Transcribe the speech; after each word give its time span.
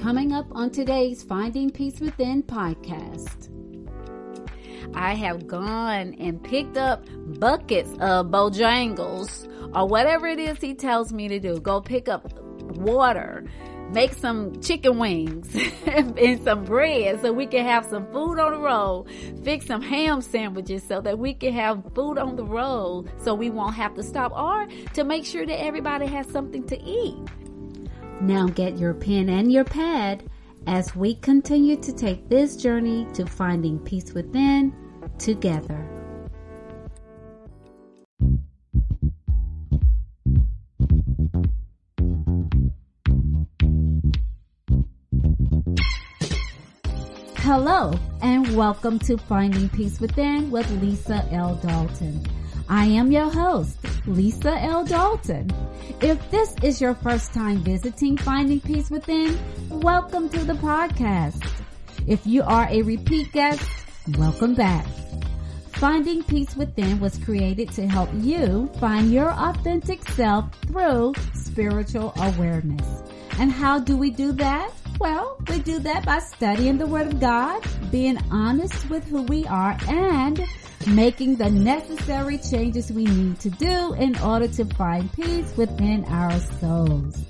Coming 0.00 0.32
up 0.32 0.46
on 0.52 0.70
today's 0.70 1.22
Finding 1.22 1.68
Peace 1.68 2.00
Within 2.00 2.42
podcast. 2.42 3.50
I 4.94 5.12
have 5.12 5.46
gone 5.46 6.14
and 6.18 6.42
picked 6.42 6.78
up 6.78 7.04
buckets 7.38 7.90
of 8.00 8.28
Bojangles 8.28 9.46
or 9.76 9.86
whatever 9.86 10.26
it 10.26 10.38
is 10.38 10.58
he 10.58 10.72
tells 10.72 11.12
me 11.12 11.28
to 11.28 11.38
do. 11.38 11.60
Go 11.60 11.82
pick 11.82 12.08
up 12.08 12.32
water, 12.78 13.44
make 13.92 14.14
some 14.14 14.58
chicken 14.62 14.98
wings 14.98 15.54
and 15.86 16.42
some 16.44 16.64
bread 16.64 17.20
so 17.20 17.30
we 17.34 17.46
can 17.46 17.66
have 17.66 17.84
some 17.84 18.10
food 18.10 18.38
on 18.38 18.52
the 18.52 18.58
road, 18.58 19.04
fix 19.44 19.66
some 19.66 19.82
ham 19.82 20.22
sandwiches 20.22 20.82
so 20.82 21.02
that 21.02 21.18
we 21.18 21.34
can 21.34 21.52
have 21.52 21.84
food 21.94 22.16
on 22.16 22.36
the 22.36 22.44
road 22.44 23.12
so 23.22 23.34
we 23.34 23.50
won't 23.50 23.74
have 23.74 23.94
to 23.96 24.02
stop 24.02 24.32
or 24.32 24.66
to 24.94 25.04
make 25.04 25.26
sure 25.26 25.44
that 25.44 25.62
everybody 25.62 26.06
has 26.06 26.26
something 26.28 26.66
to 26.66 26.82
eat. 26.82 27.18
Now 28.20 28.48
get 28.48 28.78
your 28.78 28.92
pen 28.92 29.30
and 29.30 29.50
your 29.50 29.64
pad 29.64 30.24
as 30.66 30.94
we 30.94 31.14
continue 31.14 31.76
to 31.76 31.90
take 31.90 32.28
this 32.28 32.54
journey 32.54 33.06
to 33.14 33.24
finding 33.24 33.78
peace 33.78 34.12
within 34.12 34.74
together. 35.18 35.86
Hello, 47.36 47.98
and 48.20 48.54
welcome 48.54 48.98
to 48.98 49.16
Finding 49.16 49.70
Peace 49.70 49.98
Within 49.98 50.50
with 50.50 50.70
Lisa 50.82 51.26
L. 51.32 51.54
Dalton. 51.56 52.22
I 52.70 52.84
am 52.84 53.10
your 53.10 53.28
host, 53.28 53.78
Lisa 54.06 54.56
L. 54.62 54.84
Dalton. 54.84 55.50
If 56.00 56.30
this 56.30 56.54
is 56.62 56.80
your 56.80 56.94
first 56.94 57.34
time 57.34 57.64
visiting 57.64 58.16
Finding 58.16 58.60
Peace 58.60 58.90
Within, 58.90 59.36
welcome 59.68 60.28
to 60.28 60.44
the 60.44 60.52
podcast. 60.52 61.44
If 62.06 62.24
you 62.24 62.44
are 62.44 62.68
a 62.70 62.82
repeat 62.82 63.32
guest, 63.32 63.68
welcome 64.16 64.54
back. 64.54 64.86
Finding 65.72 66.22
Peace 66.22 66.54
Within 66.54 67.00
was 67.00 67.18
created 67.18 67.72
to 67.72 67.88
help 67.88 68.08
you 68.14 68.70
find 68.78 69.10
your 69.10 69.32
authentic 69.32 70.08
self 70.10 70.54
through 70.68 71.14
spiritual 71.34 72.12
awareness. 72.18 72.86
And 73.40 73.50
how 73.50 73.80
do 73.80 73.96
we 73.96 74.12
do 74.12 74.30
that? 74.34 74.70
Well, 75.00 75.38
we 75.48 75.58
do 75.58 75.80
that 75.80 76.06
by 76.06 76.20
studying 76.20 76.78
the 76.78 76.86
Word 76.86 77.08
of 77.08 77.18
God, 77.18 77.66
being 77.90 78.18
honest 78.30 78.88
with 78.88 79.02
who 79.08 79.22
we 79.22 79.44
are, 79.46 79.76
and 79.88 80.46
making 80.86 81.36
the 81.36 81.50
necessary 81.50 82.38
changes 82.38 82.90
we 82.90 83.04
need 83.04 83.38
to 83.40 83.50
do 83.50 83.94
in 83.94 84.18
order 84.20 84.48
to 84.48 84.64
find 84.64 85.12
peace 85.12 85.56
within 85.56 86.04
our 86.06 86.38
souls. 86.60 87.22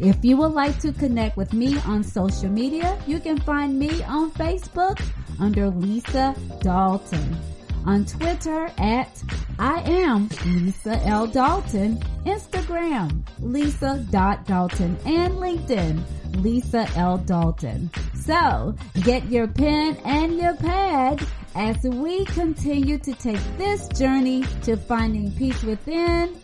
If 0.00 0.24
you 0.24 0.36
would 0.36 0.52
like 0.52 0.78
to 0.80 0.92
connect 0.92 1.36
with 1.36 1.52
me 1.52 1.78
on 1.80 2.04
social 2.04 2.48
media, 2.48 2.98
you 3.06 3.18
can 3.18 3.38
find 3.40 3.78
me 3.78 4.02
on 4.04 4.30
Facebook 4.32 5.02
under 5.40 5.68
Lisa 5.70 6.34
Dalton, 6.60 7.36
on 7.84 8.04
Twitter 8.04 8.70
at 8.78 9.22
I 9.58 9.80
am 9.80 10.28
Lisa 10.44 11.02
L. 11.04 11.26
Dalton, 11.26 11.98
Instagram 12.24 13.26
Lisa 13.40 14.06
Dalton, 14.10 14.96
and 15.04 15.34
LinkedIn 15.34 16.02
Lisa 16.42 16.88
L. 16.96 17.18
Dalton. 17.18 17.90
So 18.14 18.76
get 19.02 19.28
your 19.30 19.48
pen 19.48 19.96
and 20.04 20.38
your 20.38 20.54
pad 20.54 21.26
as 21.54 21.82
we 21.82 22.24
continue 22.26 22.98
to 22.98 23.12
take 23.14 23.40
this 23.56 23.88
journey 23.88 24.44
to 24.62 24.76
finding 24.76 25.32
peace 25.32 25.62
within 25.62 26.40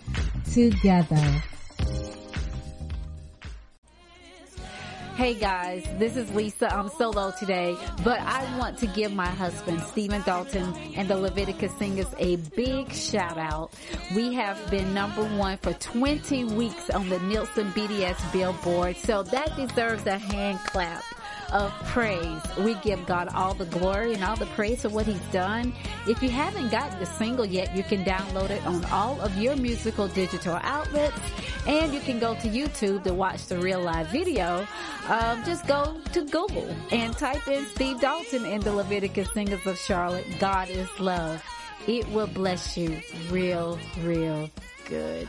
together. 0.52 1.42
Hey 5.16 5.34
guys, 5.34 5.86
this 6.00 6.16
is 6.16 6.28
Lisa. 6.34 6.74
I'm 6.74 6.88
solo 6.88 7.33
today, 7.38 7.77
but 8.02 8.19
I 8.20 8.58
want 8.58 8.78
to 8.78 8.88
give 8.88 9.12
my 9.14 9.28
husband, 9.28 9.80
Stephen 9.83 10.22
Dalton, 10.22 10.74
and 10.96 11.06
the 11.06 11.16
Leviticus 11.16 11.72
Singers 11.78 12.12
a 12.18 12.34
big 12.34 12.92
shout 12.92 13.39
out. 13.39 13.73
We 14.17 14.34
have 14.34 14.68
been 14.73 14.92
number 14.92 15.23
one 15.23 15.58
for 15.58 15.73
20 15.73 16.45
weeks 16.56 16.90
on 16.90 17.08
the 17.08 17.20
Nielsen 17.20 17.70
BDS 17.70 18.33
Billboard, 18.33 18.96
so 18.96 19.23
that 19.23 19.55
deserves 19.55 20.05
a 20.06 20.18
hand 20.18 20.58
clap 20.67 21.05
of 21.55 21.73
praise. 21.85 22.42
We 22.59 22.75
give 22.75 23.07
God 23.07 23.29
all 23.29 23.55
the 23.55 23.65
glory 23.67 24.13
and 24.13 24.25
all 24.25 24.37
the 24.37 24.47
praise 24.47 24.83
for 24.83 24.89
what 24.89 25.07
he's 25.07 25.20
done. 25.33 25.73
If 26.07 26.23
you 26.23 26.29
haven't 26.29 26.70
gotten 26.70 26.98
the 26.98 27.07
single 27.07 27.47
yet, 27.47 27.75
you 27.77 27.85
can 27.85 28.05
download 28.05 28.51
it 28.51 28.67
on 28.67 28.85
all 28.87 29.20
of 29.20 29.37
your 29.39 29.55
musical 29.57 30.09
digital 30.09 30.59
outlets 30.63 31.19
and 31.67 31.95
you 31.95 32.01
can 32.01 32.19
go 32.19 32.35
to 32.35 32.48
YouTube 32.48 33.05
to 33.05 33.15
watch 33.15 33.47
the 33.47 33.57
real 33.57 33.81
live 33.81 34.09
video. 34.09 34.67
Um, 35.09 35.45
just 35.45 35.67
go 35.67 35.97
to 36.13 36.23
Google 36.23 36.75
and 36.91 37.17
type 37.17 37.47
in 37.47 37.65
Steve 37.67 38.01
Dalton 38.01 38.45
in 38.45 38.61
the 38.61 38.73
Leviticus 38.73 39.33
Singers 39.33 39.65
of 39.67 39.79
Charlotte. 39.79 40.27
God 40.41 40.69
is 40.69 40.89
love. 40.98 41.42
It 41.86 42.09
will 42.11 42.27
bless 42.27 42.77
you 42.77 43.01
real, 43.31 43.79
real 44.03 44.51
good. 44.89 45.29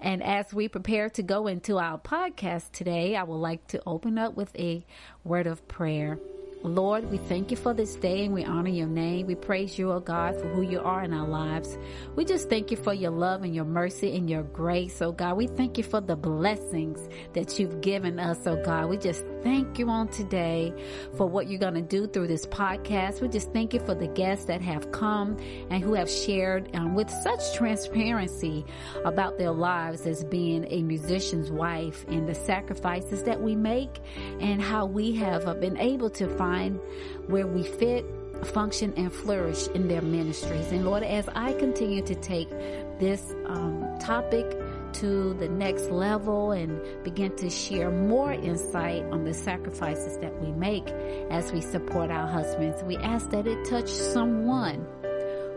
And 0.00 0.22
as 0.22 0.52
we 0.52 0.68
prepare 0.68 1.08
to 1.10 1.22
go 1.22 1.46
into 1.46 1.78
our 1.78 1.98
podcast 1.98 2.72
today, 2.72 3.16
I 3.16 3.22
would 3.22 3.36
like 3.36 3.66
to 3.68 3.82
open 3.86 4.18
up 4.18 4.34
with 4.36 4.54
a 4.56 4.84
word 5.24 5.46
of 5.46 5.66
prayer. 5.68 6.18
Lord, 6.66 7.08
we 7.12 7.18
thank 7.18 7.52
you 7.52 7.56
for 7.56 7.72
this 7.72 7.94
day 7.94 8.24
and 8.24 8.34
we 8.34 8.44
honor 8.44 8.70
your 8.70 8.88
name. 8.88 9.28
We 9.28 9.36
praise 9.36 9.78
you, 9.78 9.92
O 9.92 9.94
oh 9.94 10.00
God, 10.00 10.34
for 10.34 10.48
who 10.48 10.62
you 10.62 10.80
are 10.80 11.04
in 11.04 11.14
our 11.14 11.26
lives. 11.26 11.78
We 12.16 12.24
just 12.24 12.50
thank 12.50 12.72
you 12.72 12.76
for 12.76 12.92
your 12.92 13.12
love 13.12 13.44
and 13.44 13.54
your 13.54 13.64
mercy 13.64 14.16
and 14.16 14.28
your 14.28 14.42
grace, 14.42 15.00
oh 15.00 15.12
God. 15.12 15.36
We 15.36 15.46
thank 15.46 15.78
you 15.78 15.84
for 15.84 16.00
the 16.00 16.16
blessings 16.16 17.08
that 17.34 17.56
you've 17.56 17.80
given 17.82 18.18
us, 18.18 18.44
oh 18.46 18.60
God. 18.64 18.88
We 18.88 18.96
just 18.96 19.24
thank 19.44 19.78
you 19.78 19.88
on 19.88 20.08
today 20.08 20.74
for 21.16 21.28
what 21.28 21.46
you're 21.46 21.60
going 21.60 21.74
to 21.74 21.82
do 21.82 22.08
through 22.08 22.26
this 22.26 22.46
podcast. 22.46 23.20
We 23.20 23.28
just 23.28 23.52
thank 23.52 23.72
you 23.72 23.78
for 23.78 23.94
the 23.94 24.08
guests 24.08 24.46
that 24.46 24.60
have 24.60 24.90
come 24.90 25.36
and 25.70 25.84
who 25.84 25.94
have 25.94 26.10
shared 26.10 26.74
um, 26.74 26.96
with 26.96 27.08
such 27.22 27.54
transparency 27.54 28.66
about 29.04 29.38
their 29.38 29.52
lives 29.52 30.04
as 30.04 30.24
being 30.24 30.66
a 30.68 30.82
musician's 30.82 31.48
wife 31.48 32.04
and 32.08 32.28
the 32.28 32.34
sacrifices 32.34 33.22
that 33.22 33.40
we 33.40 33.54
make 33.54 34.00
and 34.40 34.60
how 34.60 34.84
we 34.84 35.14
have 35.14 35.46
uh, 35.46 35.54
been 35.54 35.76
able 35.76 36.10
to 36.10 36.28
find 36.36 36.55
find 36.56 36.80
where 37.26 37.46
we 37.46 37.62
fit, 37.62 38.04
function, 38.44 38.92
and 38.96 39.12
flourish 39.12 39.68
in 39.68 39.88
their 39.88 40.02
ministries. 40.02 40.70
And 40.72 40.84
Lord, 40.84 41.02
as 41.02 41.28
I 41.34 41.52
continue 41.54 42.02
to 42.02 42.14
take 42.14 42.50
this 42.98 43.34
um, 43.46 43.98
topic 44.00 44.46
to 44.94 45.34
the 45.34 45.48
next 45.48 45.90
level 45.90 46.52
and 46.52 46.80
begin 47.04 47.34
to 47.36 47.50
share 47.50 47.90
more 47.90 48.32
insight 48.32 49.04
on 49.10 49.24
the 49.24 49.34
sacrifices 49.34 50.16
that 50.18 50.40
we 50.40 50.50
make 50.52 50.88
as 51.30 51.52
we 51.52 51.60
support 51.60 52.10
our 52.10 52.26
husbands, 52.26 52.82
we 52.84 52.96
ask 52.98 53.30
that 53.30 53.46
it 53.46 53.68
touch 53.68 53.88
someone 53.88 54.86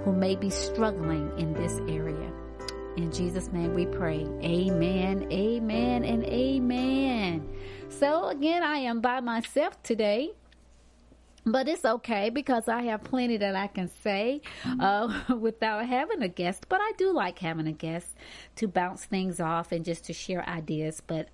who 0.04 0.14
may 0.14 0.36
be 0.36 0.50
struggling 0.50 1.32
in 1.38 1.54
this 1.54 1.80
area. 1.88 2.32
In 2.98 3.12
Jesus' 3.12 3.52
name 3.54 3.76
we 3.76 3.86
pray. 3.86 4.26
Amen, 4.42 5.32
amen, 5.32 6.04
and 6.04 6.24
amen. 6.26 7.48
So 7.90 8.28
again, 8.28 8.64
I 8.64 8.80
am 8.80 9.00
by 9.00 9.20
myself 9.22 9.82
today. 9.84 10.32
But 11.46 11.68
it's 11.68 11.86
okay 11.86 12.30
because 12.30 12.68
I 12.68 12.84
have 12.84 13.04
plenty 13.04 13.38
that 13.38 13.56
I 13.56 13.68
can 13.68 13.90
say 14.04 14.42
uh, 14.80 15.22
without 15.40 15.86
having 15.86 16.22
a 16.22 16.28
guest. 16.28 16.66
But 16.70 16.82
I 16.82 16.92
do 16.98 17.14
like 17.14 17.40
having 17.40 17.68
a 17.68 17.72
guest 17.72 18.16
to 18.58 18.68
bounce 18.68 19.06
things 19.06 19.40
off 19.40 19.72
and 19.72 19.86
just 19.86 20.06
to 20.06 20.14
share 20.14 20.48
ideas. 20.48 21.02
But 21.06 21.30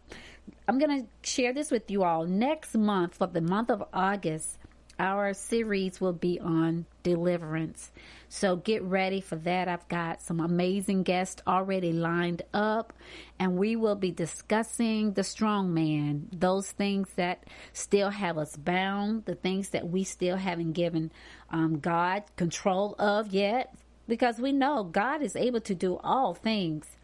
I'm 0.68 0.80
going 0.80 1.02
to 1.04 1.30
share 1.30 1.54
this 1.54 1.72
with 1.72 1.90
you 1.90 2.04
all 2.04 2.26
next 2.26 2.76
month 2.76 3.16
for 3.16 3.28
the 3.28 3.42
month 3.42 3.70
of 3.70 3.84
August. 3.94 4.58
Our 4.98 5.34
series 5.34 6.00
will 6.00 6.14
be 6.14 6.40
on 6.40 6.86
deliverance. 7.04 7.92
So 8.36 8.58
get 8.58 8.84
ready 8.84 9.22
for 9.22 9.38
that. 9.38 9.70
I've 9.70 9.88
got 9.88 10.22
some 10.22 10.42
amazing 10.42 11.04
guests 11.04 11.42
already 11.48 11.94
lined 11.94 12.42
up, 12.54 12.92
and 13.40 13.56
we 13.56 13.78
will 13.78 13.96
be 13.96 14.12
discussing 14.12 15.14
the 15.14 15.24
strong 15.24 15.74
man, 15.74 16.28
those 16.34 16.70
things 16.70 17.08
that 17.16 17.46
still 17.72 18.10
have 18.10 18.38
us 18.38 18.58
bound, 18.58 19.24
the 19.24 19.36
things 19.36 19.70
that 19.70 19.88
we 19.88 20.04
still 20.04 20.36
haven't 20.36 20.74
given 20.74 21.14
um, 21.50 21.80
God 21.80 22.24
control 22.36 22.96
of 23.00 23.30
yet, 23.30 23.74
because 24.06 24.38
we 24.38 24.52
know 24.52 24.84
God 24.84 25.22
is 25.22 25.38
able 25.38 25.62
to 25.62 25.74
do 25.74 25.98
all 26.04 26.34
things. 26.34 26.95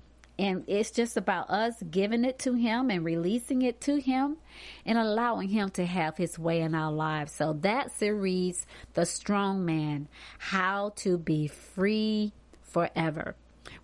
And 0.42 0.64
it's 0.66 0.90
just 0.90 1.18
about 1.18 1.52
us 1.52 1.76
giving 1.92 2.26
it 2.26 2.40
to 2.40 2.56
Him 2.56 2.90
and 2.90 3.06
releasing 3.06 3.62
it 3.62 3.80
to 3.82 4.02
Him 4.02 4.38
and 4.88 4.98
allowing 4.98 5.50
Him 5.50 5.70
to 5.72 5.86
have 5.86 6.18
His 6.18 6.40
way 6.40 6.62
in 6.62 6.74
our 6.74 6.92
lives. 6.92 7.32
So 7.32 7.54
that 7.62 7.92
series, 7.92 8.66
The 8.96 9.06
Strong 9.06 9.66
Man, 9.66 10.08
How 10.40 10.94
to 10.96 11.20
Be 11.20 11.46
Free 11.46 12.34
Forever, 12.64 13.36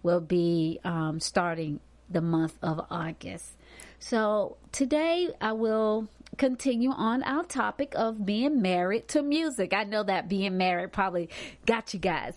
will 0.02 0.20
be 0.20 0.80
um, 0.84 1.20
starting 1.20 1.80
the 2.10 2.22
month 2.22 2.58
of 2.64 2.88
August. 2.90 3.56
So 4.00 4.58
today 4.72 5.30
I 5.40 5.52
will 5.52 6.08
continue 6.38 6.90
on 6.90 7.22
our 7.22 7.44
topic 7.44 7.94
of 7.96 8.26
being 8.26 8.64
married 8.64 9.08
to 9.10 9.22
music. 9.22 9.74
I 9.74 9.84
know 9.84 10.02
that 10.02 10.28
being 10.28 10.58
married 10.58 10.92
probably 10.92 11.30
got 11.68 11.94
you 11.94 12.00
guys 12.00 12.34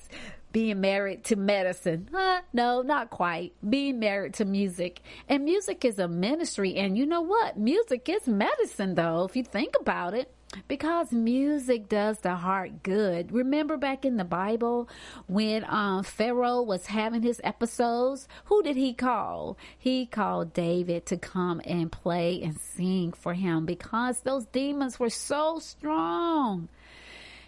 being 0.52 0.80
married 0.80 1.24
to 1.24 1.36
medicine. 1.36 2.08
Huh? 2.12 2.40
No, 2.52 2.82
not 2.82 3.10
quite. 3.10 3.52
Being 3.68 3.98
married 4.00 4.34
to 4.34 4.44
music. 4.44 5.00
And 5.28 5.44
music 5.44 5.84
is 5.84 5.98
a 5.98 6.08
ministry. 6.08 6.76
And 6.76 6.96
you 6.96 7.06
know 7.06 7.20
what? 7.20 7.56
Music 7.56 8.08
is 8.08 8.26
medicine, 8.26 8.94
though, 8.94 9.24
if 9.24 9.36
you 9.36 9.44
think 9.44 9.74
about 9.80 10.14
it. 10.14 10.32
Because 10.66 11.12
music 11.12 11.88
does 11.88 12.18
the 12.18 12.34
heart 12.34 12.82
good. 12.82 13.30
Remember 13.30 13.76
back 13.76 14.04
in 14.04 14.16
the 14.16 14.24
Bible 14.24 14.88
when 15.28 15.64
um, 15.68 16.02
Pharaoh 16.02 16.62
was 16.62 16.86
having 16.86 17.22
his 17.22 17.40
episodes? 17.44 18.26
Who 18.46 18.60
did 18.64 18.76
he 18.76 18.92
call? 18.92 19.56
He 19.78 20.06
called 20.06 20.52
David 20.52 21.06
to 21.06 21.16
come 21.16 21.60
and 21.64 21.92
play 21.92 22.42
and 22.42 22.58
sing 22.58 23.12
for 23.12 23.32
him 23.32 23.64
because 23.64 24.22
those 24.22 24.46
demons 24.46 24.98
were 24.98 25.10
so 25.10 25.60
strong 25.60 26.68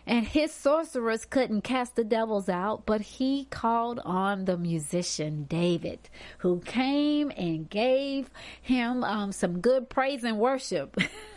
and 0.07 0.27
his 0.27 0.53
sorcerers 0.53 1.25
couldn't 1.25 1.63
cast 1.63 1.95
the 1.95 2.05
devils 2.05 2.49
out, 2.49 2.85
but 2.87 3.01
he 3.01 3.45
called 3.45 4.01
on 4.05 4.45
the 4.45 4.57
musician 4.57 5.45
David, 5.45 6.09
who 6.39 6.61
came 6.61 7.31
and 7.37 7.69
gave 7.71 8.31
him 8.61 9.05
um, 9.05 9.33
some 9.33 9.61
good 9.61 9.89
praise 9.89 10.25
and 10.25 10.39
worship. 10.39 10.97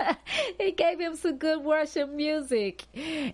he 0.59 0.71
gave 0.71 0.99
him 0.99 1.15
some 1.15 1.37
good 1.37 1.63
worship 1.63 2.09
music, 2.09 2.83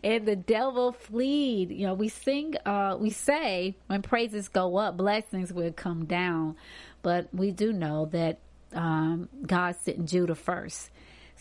and 0.03 0.25
the 0.25 0.35
devil 0.35 0.91
fled. 0.91 1.71
You 1.71 1.87
know, 1.87 1.93
we 1.93 2.09
sing, 2.09 2.55
uh, 2.65 2.97
we 2.99 3.09
say 3.09 3.75
when 3.87 4.01
praises 4.01 4.49
go 4.49 4.77
up, 4.77 4.97
blessings 4.97 5.53
will 5.53 5.71
come 5.71 6.05
down, 6.05 6.57
but 7.01 7.33
we 7.33 7.51
do 7.51 7.71
know 7.71 8.05
that 8.07 8.39
um, 8.73 9.29
God 9.45 9.75
sent 9.77 10.07
Judah 10.07 10.35
first 10.35 10.89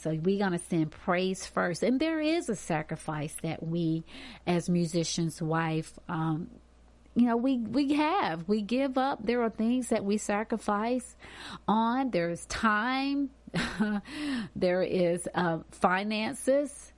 so 0.02 0.10
we're 0.10 0.38
going 0.38 0.52
to 0.52 0.58
send 0.58 0.90
praise 0.90 1.46
first. 1.46 1.82
And 1.82 2.00
there 2.00 2.20
is 2.20 2.48
a 2.48 2.56
sacrifice 2.56 3.34
that 3.42 3.62
we, 3.62 4.04
as 4.46 4.68
musicians' 4.68 5.40
wife, 5.42 5.98
um, 6.08 6.48
you 7.14 7.26
know, 7.26 7.36
we, 7.36 7.58
we 7.58 7.94
have, 7.94 8.48
we 8.48 8.62
give 8.62 8.96
up. 8.96 9.18
There 9.24 9.42
are 9.42 9.50
things 9.50 9.88
that 9.88 10.04
we 10.04 10.16
sacrifice 10.16 11.16
on. 11.66 12.10
There's 12.10 12.46
time. 12.46 13.30
there 14.56 14.82
is 14.82 15.28
uh, 15.34 15.58
finances. 15.70 16.92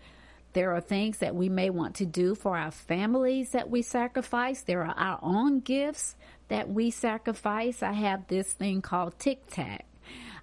There 0.52 0.74
are 0.74 0.80
things 0.82 1.18
that 1.18 1.34
we 1.34 1.48
may 1.48 1.70
want 1.70 1.96
to 1.96 2.06
do 2.06 2.34
for 2.34 2.56
our 2.56 2.70
families 2.70 3.52
that 3.52 3.70
we 3.70 3.80
sacrifice. 3.80 4.62
There 4.62 4.84
are 4.84 4.94
our 4.96 5.18
own 5.22 5.60
gifts 5.60 6.14
that 6.48 6.68
we 6.68 6.90
sacrifice. 6.90 7.82
I 7.82 7.92
have 7.92 8.26
this 8.28 8.52
thing 8.52 8.82
called 8.82 9.18
tic 9.18 9.46
tac. 9.48 9.86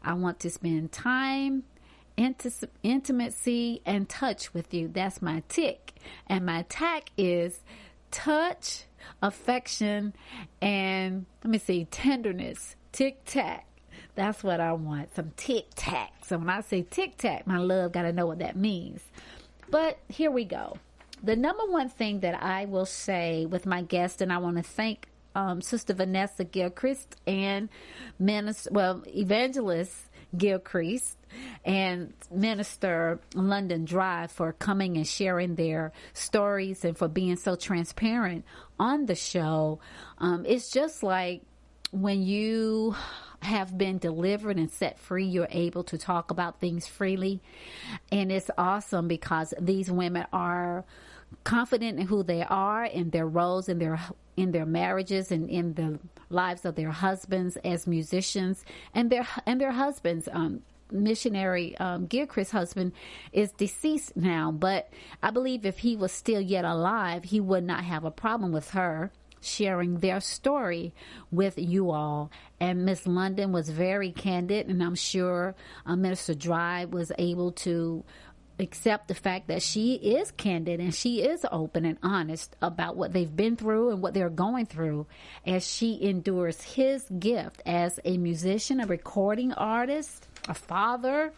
I 0.02 0.14
want 0.14 0.40
to 0.40 0.50
spend 0.50 0.92
time 0.92 1.64
intimacy 2.84 3.82
and 3.86 4.10
touch 4.10 4.54
with 4.54 4.74
you. 4.74 4.88
That's 4.88 5.22
my 5.22 5.44
tick. 5.48 5.94
And 6.28 6.46
my 6.46 6.64
tack 6.70 7.10
is 7.18 7.60
touch, 8.12 8.84
affection, 9.22 10.14
and 10.62 11.26
let 11.44 11.52
me 11.52 11.58
see, 11.58 11.86
tenderness. 11.86 12.76
Tic 12.92 13.24
tac. 13.26 13.66
That's 14.16 14.44
what 14.44 14.60
I 14.60 14.74
want. 14.74 15.16
Some 15.16 15.32
tic 15.38 15.68
tac. 15.76 16.12
So 16.26 16.38
when 16.38 16.50
I 16.50 16.62
say 16.62 16.82
tic 16.82 17.18
tac, 17.18 17.48
my 17.48 17.58
love 17.58 17.92
got 17.94 18.02
to 18.04 18.12
know 18.12 18.26
what 18.26 18.40
that 18.40 18.56
means. 18.58 19.02
But 19.70 20.00
here 20.10 20.32
we 20.32 20.46
go. 20.46 20.78
The 21.24 21.36
number 21.36 21.66
one 21.66 21.90
thing 21.90 22.22
that 22.22 22.42
I 22.42 22.66
will 22.66 22.86
say 22.86 23.46
with 23.46 23.66
my 23.66 23.82
guest, 23.82 24.22
and 24.22 24.34
I 24.34 24.38
want 24.40 24.58
to 24.58 24.64
thank 24.64 25.08
um, 25.36 25.62
Sister 25.62 25.94
Vanessa 25.94 26.44
Gilchrist 26.44 27.16
and 27.28 27.70
Minister, 28.18 28.70
well, 28.74 29.04
Evangelist 29.08 30.09
Gilchrist 30.38 31.18
and 31.66 32.14
Minister 32.32 33.20
London 33.34 33.86
Drive 33.86 34.32
for 34.32 34.54
coming 34.54 34.98
and 34.98 35.08
sharing 35.08 35.56
their 35.56 35.92
stories 36.14 36.86
and 36.86 36.98
for 36.98 37.08
being 37.08 37.36
so 37.36 37.56
transparent 37.56 38.46
on 38.80 39.06
the 39.06 39.16
show. 39.16 39.80
Um, 40.18 40.46
it's 40.48 40.72
just 40.72 41.04
like 41.04 41.42
when 41.92 42.22
you 42.22 42.96
have 43.42 43.78
been 43.78 43.98
delivered 43.98 44.58
and 44.58 44.70
set 44.70 45.00
free, 45.00 45.26
you're 45.26 45.48
able 45.50 45.84
to 45.86 45.98
talk 45.98 46.32
about 46.32 46.60
things 46.60 46.86
freely. 46.86 47.42
And 48.12 48.32
it's 48.32 48.52
awesome 48.58 49.08
because 49.08 49.54
these 49.60 49.90
women 49.90 50.26
are 50.34 50.86
confident 51.44 52.00
in 52.00 52.08
who 52.08 52.24
they 52.24 52.44
are 52.44 52.84
and 52.84 53.12
their 53.12 53.28
roles 53.28 53.70
and 53.70 53.80
their 53.80 54.00
in 54.40 54.52
their 54.52 54.66
marriages 54.66 55.32
and 55.32 55.50
in 55.50 55.74
the 55.74 56.00
lives 56.30 56.64
of 56.64 56.76
their 56.76 56.92
husbands 56.92 57.58
as 57.58 57.86
musicians 57.86 58.64
and 58.94 59.10
their 59.10 59.28
and 59.46 59.60
their 59.60 59.72
husbands 59.72 60.30
um, 60.32 60.62
missionary 60.92 61.78
um, 61.78 62.08
Gilchrist's 62.08 62.52
husband 62.52 62.94
is 63.32 63.52
deceased 63.52 64.16
now, 64.18 64.52
but 64.52 64.92
I 65.22 65.30
believe 65.32 65.66
if 65.66 65.80
he 65.80 65.96
was 65.96 66.12
still 66.12 66.42
yet 66.42 66.66
alive, 66.66 67.26
he 67.26 67.40
would 67.40 67.64
not 67.64 67.84
have 67.84 68.06
a 68.06 68.12
problem 68.12 68.52
with 68.52 68.72
her 68.72 69.12
sharing 69.42 70.00
their 70.00 70.20
story 70.20 70.94
with 71.32 71.58
you 71.58 71.92
all. 71.92 72.32
And 72.60 72.86
Miss 72.86 73.08
London 73.08 73.52
was 73.52 73.70
very 73.70 74.12
candid, 74.12 74.68
and 74.68 74.84
I'm 74.84 74.96
sure 74.96 75.56
uh, 75.86 75.96
Minister 75.96 76.34
Drive 76.34 76.90
was 76.90 77.12
able 77.18 77.52
to 77.54 78.04
accept 78.60 79.08
the 79.08 79.16
fact 79.16 79.48
that 79.48 79.62
she 79.62 79.94
is 79.96 80.32
candid 80.32 80.80
and 80.80 80.94
she 80.94 81.22
is 81.22 81.46
open 81.52 81.86
and 81.86 81.98
honest 82.04 82.56
about 82.62 82.96
what 82.96 83.14
they've 83.14 83.36
been 83.36 83.56
through 83.56 83.92
and 83.92 84.02
what 84.02 84.14
they're 84.14 84.30
going 84.30 84.66
through 84.66 85.08
as 85.46 85.66
she 85.66 85.98
endures 86.02 86.62
his 86.62 87.04
gift 87.20 87.62
as 87.66 88.00
a 88.04 88.18
musician, 88.18 88.80
a 88.80 88.86
recording 88.86 89.54
artist, 89.54 90.28
a 90.48 90.54
father, 90.54 91.32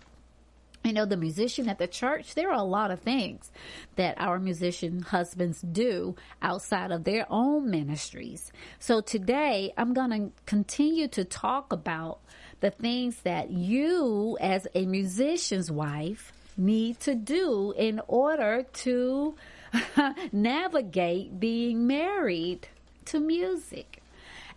you 0.83 0.93
know, 0.93 1.05
the 1.05 1.17
musician 1.17 1.69
at 1.69 1.77
the 1.77 1.87
church, 1.87 2.33
there 2.33 2.49
are 2.49 2.57
a 2.57 2.63
lot 2.63 2.89
of 2.89 3.01
things 3.01 3.51
that 3.97 4.19
our 4.19 4.39
musician 4.39 5.03
husbands 5.03 5.61
do 5.61 6.15
outside 6.41 6.91
of 6.91 7.03
their 7.03 7.27
own 7.29 7.69
ministries. 7.69 8.51
So 8.79 9.01
today 9.01 9.73
I'm 9.77 9.93
going 9.93 10.09
to 10.09 10.31
continue 10.47 11.07
to 11.09 11.23
talk 11.23 11.71
about 11.71 12.19
the 12.61 12.71
things 12.71 13.17
that 13.23 13.51
you 13.51 14.37
as 14.41 14.67
a 14.73 14.85
musician's 14.85 15.71
wife 15.71 16.33
need 16.57 16.99
to 17.01 17.15
do 17.15 17.73
in 17.77 18.01
order 18.07 18.65
to 18.73 19.35
navigate 20.31 21.39
being 21.39 21.87
married 21.87 22.67
to 23.05 23.19
music 23.19 24.01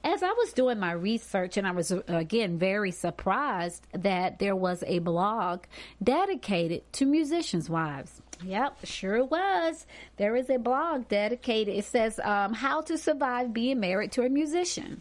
as 0.05 0.23
I 0.23 0.33
was 0.33 0.53
doing 0.53 0.79
my 0.79 0.93
research, 0.93 1.57
and 1.57 1.67
I 1.67 1.71
was 1.71 1.91
again 1.91 2.59
very 2.59 2.91
surprised 2.91 3.87
that 3.95 4.39
there 4.39 4.55
was 4.55 4.85
a 4.87 4.99
blog 4.99 5.65
dedicated 6.03 6.83
to 6.93 7.07
musicians' 7.07 7.71
wives. 7.71 8.21
Yep, 8.45 8.85
sure 8.85 9.17
it 9.17 9.31
was. 9.31 9.87
There 10.19 10.37
is 10.37 10.51
a 10.51 10.59
blog 10.59 11.09
dedicated. 11.09 11.75
It 11.75 11.87
says 11.87 12.21
um, 12.23 12.53
how 12.53 12.83
to 12.83 12.99
survive 12.99 13.55
being 13.55 13.81
married 13.81 14.13
to 14.13 14.23
a 14.23 14.29
musician. 14.29 15.01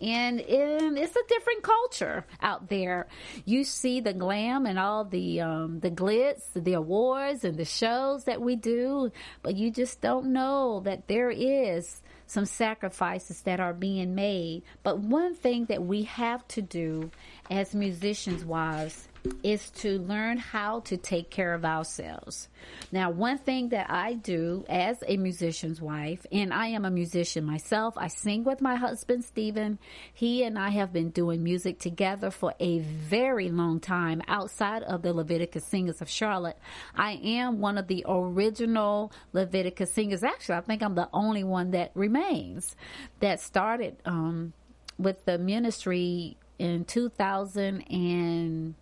And 0.00 0.40
it's 0.40 1.16
a 1.16 1.28
different 1.28 1.62
culture 1.62 2.24
out 2.40 2.68
there. 2.68 3.06
You 3.44 3.64
see 3.64 4.00
the 4.00 4.14
glam 4.14 4.64
and 4.66 4.78
all 4.78 5.04
the 5.04 5.42
um, 5.42 5.80
the 5.80 5.90
glitz, 5.90 6.42
the 6.54 6.72
awards 6.74 7.44
and 7.44 7.56
the 7.56 7.64
shows 7.64 8.24
that 8.24 8.40
we 8.40 8.56
do, 8.56 9.10
but 9.42 9.56
you 9.56 9.70
just 9.70 10.00
don't 10.00 10.32
know 10.32 10.80
that 10.84 11.06
there 11.06 11.30
is 11.30 12.00
some 12.26 12.46
sacrifices 12.46 13.42
that 13.42 13.60
are 13.60 13.74
being 13.74 14.14
made. 14.14 14.62
But 14.82 15.00
one 15.00 15.34
thing 15.34 15.66
that 15.66 15.82
we 15.82 16.04
have 16.04 16.46
to 16.48 16.62
do 16.62 17.10
as 17.50 17.74
musicians' 17.74 18.44
wives 18.44 19.08
is 19.42 19.70
to 19.70 19.98
learn 19.98 20.38
how 20.38 20.80
to 20.80 20.96
take 20.96 21.30
care 21.30 21.54
of 21.54 21.64
ourselves. 21.64 22.48
Now, 22.92 23.10
one 23.10 23.38
thing 23.38 23.70
that 23.70 23.90
I 23.90 24.14
do 24.14 24.64
as 24.68 25.02
a 25.06 25.16
musician's 25.16 25.80
wife, 25.80 26.24
and 26.32 26.52
I 26.52 26.68
am 26.68 26.84
a 26.84 26.90
musician 26.90 27.44
myself, 27.44 27.94
I 27.96 28.08
sing 28.08 28.44
with 28.44 28.60
my 28.60 28.76
husband, 28.76 29.24
Stephen. 29.24 29.78
He 30.12 30.42
and 30.44 30.58
I 30.58 30.70
have 30.70 30.92
been 30.92 31.10
doing 31.10 31.42
music 31.42 31.78
together 31.78 32.30
for 32.30 32.54
a 32.60 32.78
very 32.80 33.50
long 33.50 33.80
time 33.80 34.22
outside 34.28 34.82
of 34.82 35.02
the 35.02 35.12
Leviticus 35.12 35.64
Singers 35.64 36.00
of 36.00 36.08
Charlotte. 36.08 36.58
I 36.94 37.20
am 37.22 37.60
one 37.60 37.78
of 37.78 37.86
the 37.86 38.04
original 38.08 39.12
Leviticus 39.32 39.92
singers. 39.92 40.22
Actually, 40.22 40.56
I 40.56 40.60
think 40.62 40.82
I'm 40.82 40.94
the 40.94 41.08
only 41.12 41.44
one 41.44 41.72
that 41.72 41.90
remains 41.94 42.76
that 43.20 43.40
started 43.40 43.96
um, 44.04 44.52
with 44.98 45.24
the 45.24 45.38
ministry 45.38 46.36
in 46.58 46.84
2000 46.84 47.80
and 47.90 48.74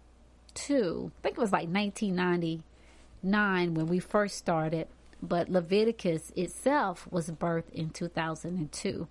I 1.19 1.23
think 1.23 1.39
it 1.39 1.41
was 1.41 1.53
like 1.53 1.69
1999 1.69 3.75
when 3.75 3.87
we 3.87 3.99
first 3.99 4.37
started. 4.37 4.89
But 5.21 5.49
Leviticus 5.49 6.33
itself 6.37 7.09
was 7.11 7.29
birthed 7.31 7.73
in 7.73 7.91
2002. 7.91 9.09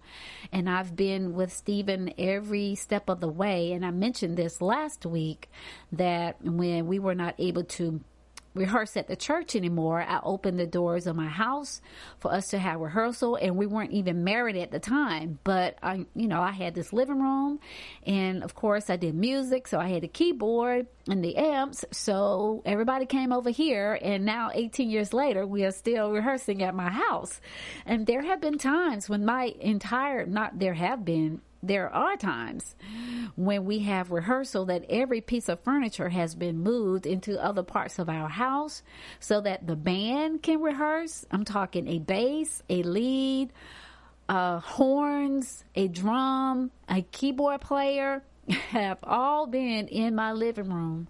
And 0.53 0.69
I've 0.69 0.95
been 0.95 1.33
with 1.33 1.51
Stephen 1.51 2.13
every 2.17 2.75
step 2.75 3.09
of 3.09 3.19
the 3.19 3.27
way. 3.27 3.73
And 3.73 3.85
I 3.85 3.91
mentioned 3.91 4.37
this 4.37 4.61
last 4.61 5.05
week 5.05 5.49
that 5.91 6.41
when 6.41 6.87
we 6.87 6.97
were 6.97 7.15
not 7.15 7.35
able 7.37 7.65
to 7.65 7.99
rehearse 8.57 8.97
at 8.97 9.07
the 9.07 9.15
church 9.15 9.55
anymore. 9.55 10.01
I 10.01 10.19
opened 10.23 10.59
the 10.59 10.67
doors 10.67 11.07
of 11.07 11.15
my 11.15 11.27
house 11.27 11.81
for 12.19 12.31
us 12.31 12.49
to 12.49 12.59
have 12.59 12.79
rehearsal 12.79 13.35
and 13.35 13.55
we 13.55 13.65
weren't 13.65 13.91
even 13.91 14.23
married 14.23 14.57
at 14.57 14.71
the 14.71 14.79
time, 14.79 15.39
but 15.43 15.77
I, 15.81 16.05
you 16.15 16.27
know, 16.27 16.41
I 16.41 16.51
had 16.51 16.75
this 16.75 16.93
living 16.93 17.21
room 17.21 17.59
and 18.05 18.43
of 18.43 18.55
course 18.55 18.89
I 18.89 18.95
did 18.97 19.15
music. 19.15 19.67
So 19.67 19.79
I 19.79 19.89
had 19.89 20.03
a 20.03 20.07
keyboard 20.07 20.87
and 21.07 21.23
the 21.23 21.37
amps. 21.37 21.85
So 21.91 22.61
everybody 22.65 23.05
came 23.05 23.31
over 23.31 23.49
here 23.49 23.97
and 24.01 24.25
now 24.25 24.51
18 24.53 24.89
years 24.89 25.13
later, 25.13 25.45
we 25.45 25.63
are 25.63 25.71
still 25.71 26.11
rehearsing 26.11 26.63
at 26.63 26.75
my 26.75 26.89
house. 26.89 27.39
And 27.85 28.05
there 28.05 28.21
have 28.21 28.41
been 28.41 28.57
times 28.57 29.09
when 29.09 29.25
my 29.25 29.53
entire, 29.59 30.25
not 30.25 30.59
there 30.59 30.73
have 30.73 31.05
been, 31.05 31.41
there 31.63 31.89
are 31.89 32.15
times 32.17 32.75
when 33.35 33.65
we 33.65 33.79
have 33.79 34.11
rehearsal 34.11 34.65
that 34.65 34.85
every 34.89 35.21
piece 35.21 35.49
of 35.49 35.59
furniture 35.61 36.09
has 36.09 36.35
been 36.35 36.59
moved 36.59 37.05
into 37.05 37.43
other 37.43 37.63
parts 37.63 37.99
of 37.99 38.09
our 38.09 38.29
house 38.29 38.83
so 39.19 39.41
that 39.41 39.65
the 39.65 39.75
band 39.75 40.43
can 40.43 40.61
rehearse. 40.61 41.25
I'm 41.31 41.45
talking 41.45 41.87
a 41.87 41.99
bass, 41.99 42.61
a 42.69 42.83
lead, 42.83 43.51
uh, 44.29 44.59
horns, 44.59 45.63
a 45.75 45.87
drum, 45.87 46.71
a 46.87 47.01
keyboard 47.01 47.61
player 47.61 48.23
have 48.69 48.99
all 49.03 49.47
been 49.47 49.87
in 49.87 50.15
my 50.15 50.31
living 50.31 50.71
room. 50.71 51.07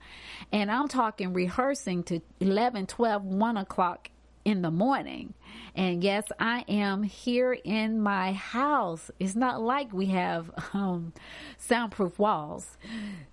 And 0.52 0.72
I'm 0.72 0.88
talking 0.88 1.34
rehearsing 1.34 2.04
to 2.04 2.22
11, 2.40 2.88
12, 2.88 3.24
1 3.24 3.58
o'clock 3.58 4.10
in 4.48 4.62
the 4.62 4.72
morning. 4.72 5.34
And 5.76 6.02
yes, 6.02 6.24
I 6.40 6.64
am 6.70 7.04
here 7.04 7.52
in 7.52 8.00
my 8.00 8.32
house. 8.32 9.12
It's 9.20 9.36
not 9.36 9.62
like 9.62 9.92
we 9.92 10.06
have 10.06 10.50
um, 10.74 11.12
soundproof 11.58 12.18
walls, 12.18 12.78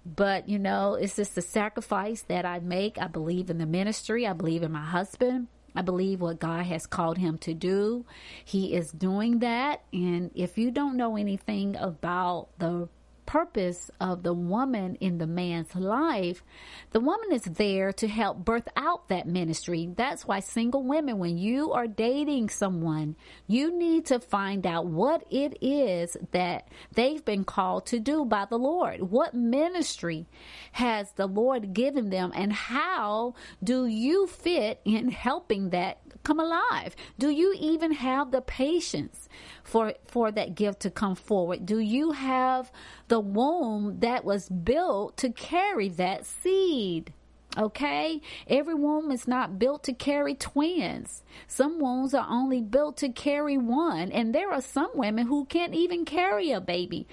but 0.05 0.49
you 0.49 0.59
know, 0.59 0.95
it's 0.95 1.15
just 1.15 1.39
a 1.39 1.43
sacrifice 1.43 2.23
that 2.23 2.45
I 2.45 2.59
make. 2.59 2.99
I 2.99 3.07
believe 3.07 3.49
in 3.49 3.59
the 3.59 3.65
ministry. 3.65 4.27
I 4.27 4.33
believe 4.33 4.65
in 4.65 4.73
my 4.73 4.85
husband. 4.85 5.47
I 5.77 5.83
believe 5.83 6.21
what 6.21 6.41
God 6.41 6.67
has 6.67 6.85
called 6.85 7.19
him 7.19 7.39
to 7.39 7.55
do. 7.55 8.05
He 8.45 8.75
is 8.75 8.91
doing 8.91 9.39
that. 9.39 9.83
And 9.93 10.33
if 10.35 10.59
you 10.59 10.73
don't 10.73 10.97
know 10.97 11.17
anything 11.17 11.77
about 11.77 12.49
the 12.59 12.89
purpose 13.27 13.91
of 14.01 14.23
the 14.23 14.33
woman 14.33 14.97
in 14.97 15.19
the 15.19 15.27
man's 15.27 15.75
life, 15.75 16.45
the 16.93 17.01
woman 17.01 17.33
is 17.33 17.43
there 17.45 17.93
to 17.93 18.09
help 18.09 18.45
birth 18.45 18.69
out 18.77 19.09
that 19.09 19.27
ministry. 19.27 19.91
That's 19.97 20.27
why 20.27 20.41
single 20.41 20.83
women, 20.83 21.19
when 21.19 21.39
you 21.39 21.73
are 21.73 21.87
dating 21.87 22.51
someone, 22.51 23.17
you 23.47 23.77
need 23.77 24.07
to 24.07 24.21
find 24.21 24.67
out 24.67 24.87
what 24.87 25.25
it 25.31 25.59
is 25.61 26.17
that 26.33 26.69
they've 26.93 27.25
been 27.25 27.45
called 27.45 27.87
to 27.87 28.01
do 28.01 28.25
by 28.25 28.45
the 28.45 28.59
Lord. 28.59 29.01
What 29.01 29.35
ministry 29.35 30.27
has 30.73 31.13
the 31.13 31.27
Lord 31.27 31.73
given 31.73 32.11
them 32.11 32.33
and 32.35 32.53
how 32.53 33.35
do 33.63 33.87
you 33.87 34.27
fit 34.27 34.81
in 34.85 35.09
helping 35.09 35.71
that 35.71 35.99
come 36.23 36.41
alive? 36.41 36.95
Do 37.19 37.31
you 37.31 37.55
even 37.59 37.93
have 37.93 38.31
the 38.31 38.41
patience 38.41 39.29
for, 39.63 39.95
for 40.07 40.31
that 40.33 40.55
gift 40.55 40.81
to 40.81 40.91
come 40.91 41.15
forward? 41.15 41.67
Do 41.67 41.79
you 41.79 42.13
have 42.13 42.71
the 43.09 43.21
womb 43.21 44.01
that 44.01 44.25
was 44.25 44.49
built 44.49 45.17
to 45.19 45.31
carry 45.31 45.89
that 45.91 46.27
seed? 46.27 47.13
Okay? 47.57 48.21
Every 48.49 48.75
womb 48.75 49.11
is 49.11 49.29
not 49.29 49.59
built 49.59 49.85
to 49.85 49.93
carry 49.93 50.35
twins. 50.35 51.23
Some 51.47 51.79
wombs 51.79 52.15
are 52.15 52.27
only 52.29 52.61
built 52.61 52.97
to 52.99 53.09
carry 53.09 53.57
one. 53.57 54.11
And 54.11 54.35
there 54.35 54.53
are 54.53 54.61
some 54.61 54.91
women 54.95 55.27
who 55.27 55.45
can't 55.45 55.75
even 55.75 56.05
carry 56.05 56.51
a 56.51 56.61
baby 56.61 57.07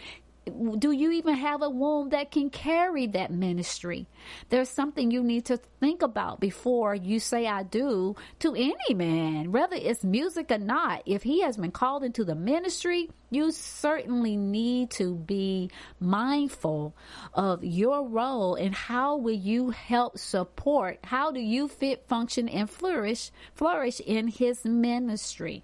do 0.45 0.91
you 0.91 1.11
even 1.11 1.35
have 1.35 1.61
a 1.61 1.69
womb 1.69 2.09
that 2.09 2.31
can 2.31 2.49
carry 2.49 3.05
that 3.07 3.31
ministry? 3.31 4.07
There's 4.49 4.69
something 4.69 5.11
you 5.11 5.21
need 5.21 5.45
to 5.45 5.57
think 5.57 6.01
about 6.01 6.39
before 6.39 6.95
you 6.95 7.19
say 7.19 7.45
I 7.45 7.61
do 7.61 8.15
to 8.39 8.55
any 8.55 8.95
man, 8.95 9.51
whether 9.51 9.75
it's 9.75 10.03
music 10.03 10.49
or 10.49 10.57
not. 10.57 11.03
If 11.05 11.21
he 11.21 11.41
has 11.41 11.57
been 11.57 11.71
called 11.71 12.03
into 12.03 12.23
the 12.23 12.33
ministry, 12.33 13.09
you 13.29 13.51
certainly 13.51 14.35
need 14.35 14.89
to 14.91 15.13
be 15.13 15.69
mindful 15.99 16.95
of 17.35 17.63
your 17.63 18.07
role 18.07 18.55
and 18.55 18.73
how 18.73 19.17
will 19.17 19.31
you 19.35 19.69
help 19.69 20.17
support? 20.17 20.99
How 21.03 21.31
do 21.31 21.39
you 21.39 21.67
fit, 21.67 22.07
function, 22.07 22.49
and 22.49 22.67
flourish, 22.67 23.31
flourish 23.53 23.99
in 23.99 24.27
his 24.27 24.65
ministry? 24.65 25.63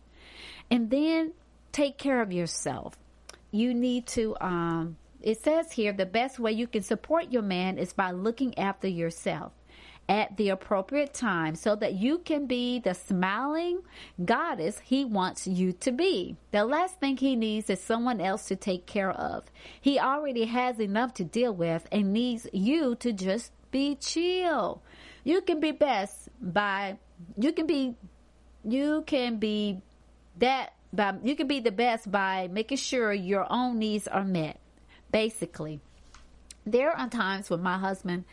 And 0.69 0.91
then 0.91 1.33
take 1.71 1.97
care 1.97 2.21
of 2.21 2.31
yourself 2.31 2.95
you 3.51 3.73
need 3.73 4.05
to 4.07 4.35
um, 4.41 4.97
it 5.21 5.41
says 5.43 5.71
here 5.71 5.93
the 5.93 6.05
best 6.05 6.39
way 6.39 6.51
you 6.51 6.67
can 6.67 6.83
support 6.83 7.31
your 7.31 7.41
man 7.41 7.77
is 7.77 7.93
by 7.93 8.11
looking 8.11 8.57
after 8.57 8.87
yourself 8.87 9.51
at 10.09 10.37
the 10.37 10.49
appropriate 10.49 11.13
time 11.13 11.55
so 11.55 11.75
that 11.75 11.93
you 11.93 12.19
can 12.19 12.45
be 12.45 12.79
the 12.79 12.93
smiling 12.93 13.81
goddess 14.23 14.79
he 14.79 15.03
wants 15.03 15.47
you 15.47 15.73
to 15.73 15.91
be. 15.91 16.37
The 16.51 16.63
last 16.63 16.99
thing 16.99 17.17
he 17.17 17.35
needs 17.35 17.69
is 17.69 17.81
someone 17.81 18.21
else 18.21 18.47
to 18.47 18.55
take 18.55 18.85
care 18.85 19.11
of. 19.11 19.45
He 19.81 19.99
already 19.99 20.45
has 20.45 20.79
enough 20.79 21.13
to 21.15 21.23
deal 21.23 21.53
with 21.53 21.87
and 21.91 22.13
needs 22.13 22.47
you 22.53 22.95
to 22.95 23.11
just 23.11 23.51
be 23.71 23.95
chill. 23.95 24.81
You 25.23 25.41
can 25.41 25.59
be 25.59 25.71
best 25.71 26.29
by, 26.41 26.97
you 27.37 27.51
can 27.51 27.67
be, 27.67 27.95
you 28.63 29.03
can 29.05 29.37
be 29.37 29.81
that 30.37 30.73
by 30.97 31.15
you 31.23 31.35
can 31.35 31.47
be 31.47 31.61
the 31.61 31.71
best 31.71 32.11
by 32.11 32.49
making 32.51 32.77
sure 32.77 33.13
your 33.13 33.45
own 33.49 33.79
needs 33.79 34.07
are 34.07 34.25
met. 34.25 34.59
Basically, 35.11 35.79
there 36.65 36.91
are 36.91 37.07
times 37.07 37.49
when 37.49 37.61
my 37.61 37.77
husband 37.77 38.25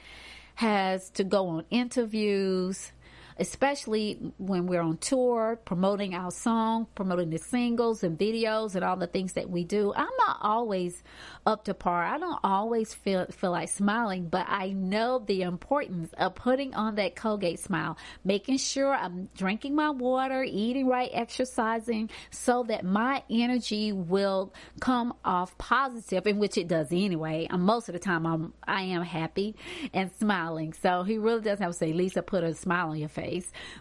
has 0.57 1.11
to 1.11 1.23
go 1.23 1.47
on 1.49 1.65
interviews 1.71 2.91
especially 3.39 4.33
when 4.39 4.67
we're 4.67 4.81
on 4.81 4.97
tour, 4.99 5.59
promoting 5.65 6.15
our 6.15 6.31
song, 6.31 6.87
promoting 6.95 7.31
the 7.31 7.39
singles 7.39 8.05
and 8.05 8.19
videos 8.19 8.75
and 8.75 8.85
all 8.85 8.97
the 8.97 9.07
things 9.07 9.33
that 9.33 9.51
we 9.51 9.65
do. 9.65 9.93
I'm 9.95 10.09
not 10.27 10.39
always 10.41 11.03
up 11.47 11.65
to 11.65 11.75
par. 11.75 12.05
I 12.05 12.19
don't 12.19 12.39
always 12.45 12.95
feel 12.95 13.27
feel 13.27 13.51
like 13.51 13.69
smiling, 13.69 14.29
but 14.29 14.47
I 14.49 14.71
know 14.71 15.19
the 15.19 15.43
importance 15.43 16.13
of 16.17 16.35
putting 16.35 16.75
on 16.75 16.95
that 16.97 17.17
Colgate 17.17 17.59
smile, 17.59 17.97
making 18.25 18.59
sure 18.59 18.93
I'm 18.93 19.29
drinking 19.37 19.75
my 19.75 19.91
water, 19.91 20.45
eating 20.45 20.87
right, 20.87 21.11
exercising, 21.13 22.11
so 22.31 22.65
that 22.69 22.85
my 22.85 23.23
energy 23.31 23.93
will 23.93 24.55
come 24.81 25.15
off 25.25 25.57
positive, 25.59 26.27
in 26.27 26.39
which 26.39 26.57
it 26.57 26.69
does 26.69 26.89
anyway. 26.93 27.49
Most 27.55 27.89
of 27.89 27.95
the 27.95 27.99
time, 27.99 28.27
I'm 28.27 28.53
I 28.67 28.83
am 28.83 29.03
happy 29.03 29.57
and 29.93 30.11
smiling. 30.13 30.73
So 30.73 31.03
he 31.03 31.19
really 31.19 31.43
does 31.43 31.59
have 31.59 31.73
to 31.73 31.77
say, 31.77 31.93
Lisa, 31.93 32.23
put 32.23 32.45
a 32.45 32.55
smile 32.55 32.91
on 32.91 32.99
your 32.99 33.09
face 33.09 33.24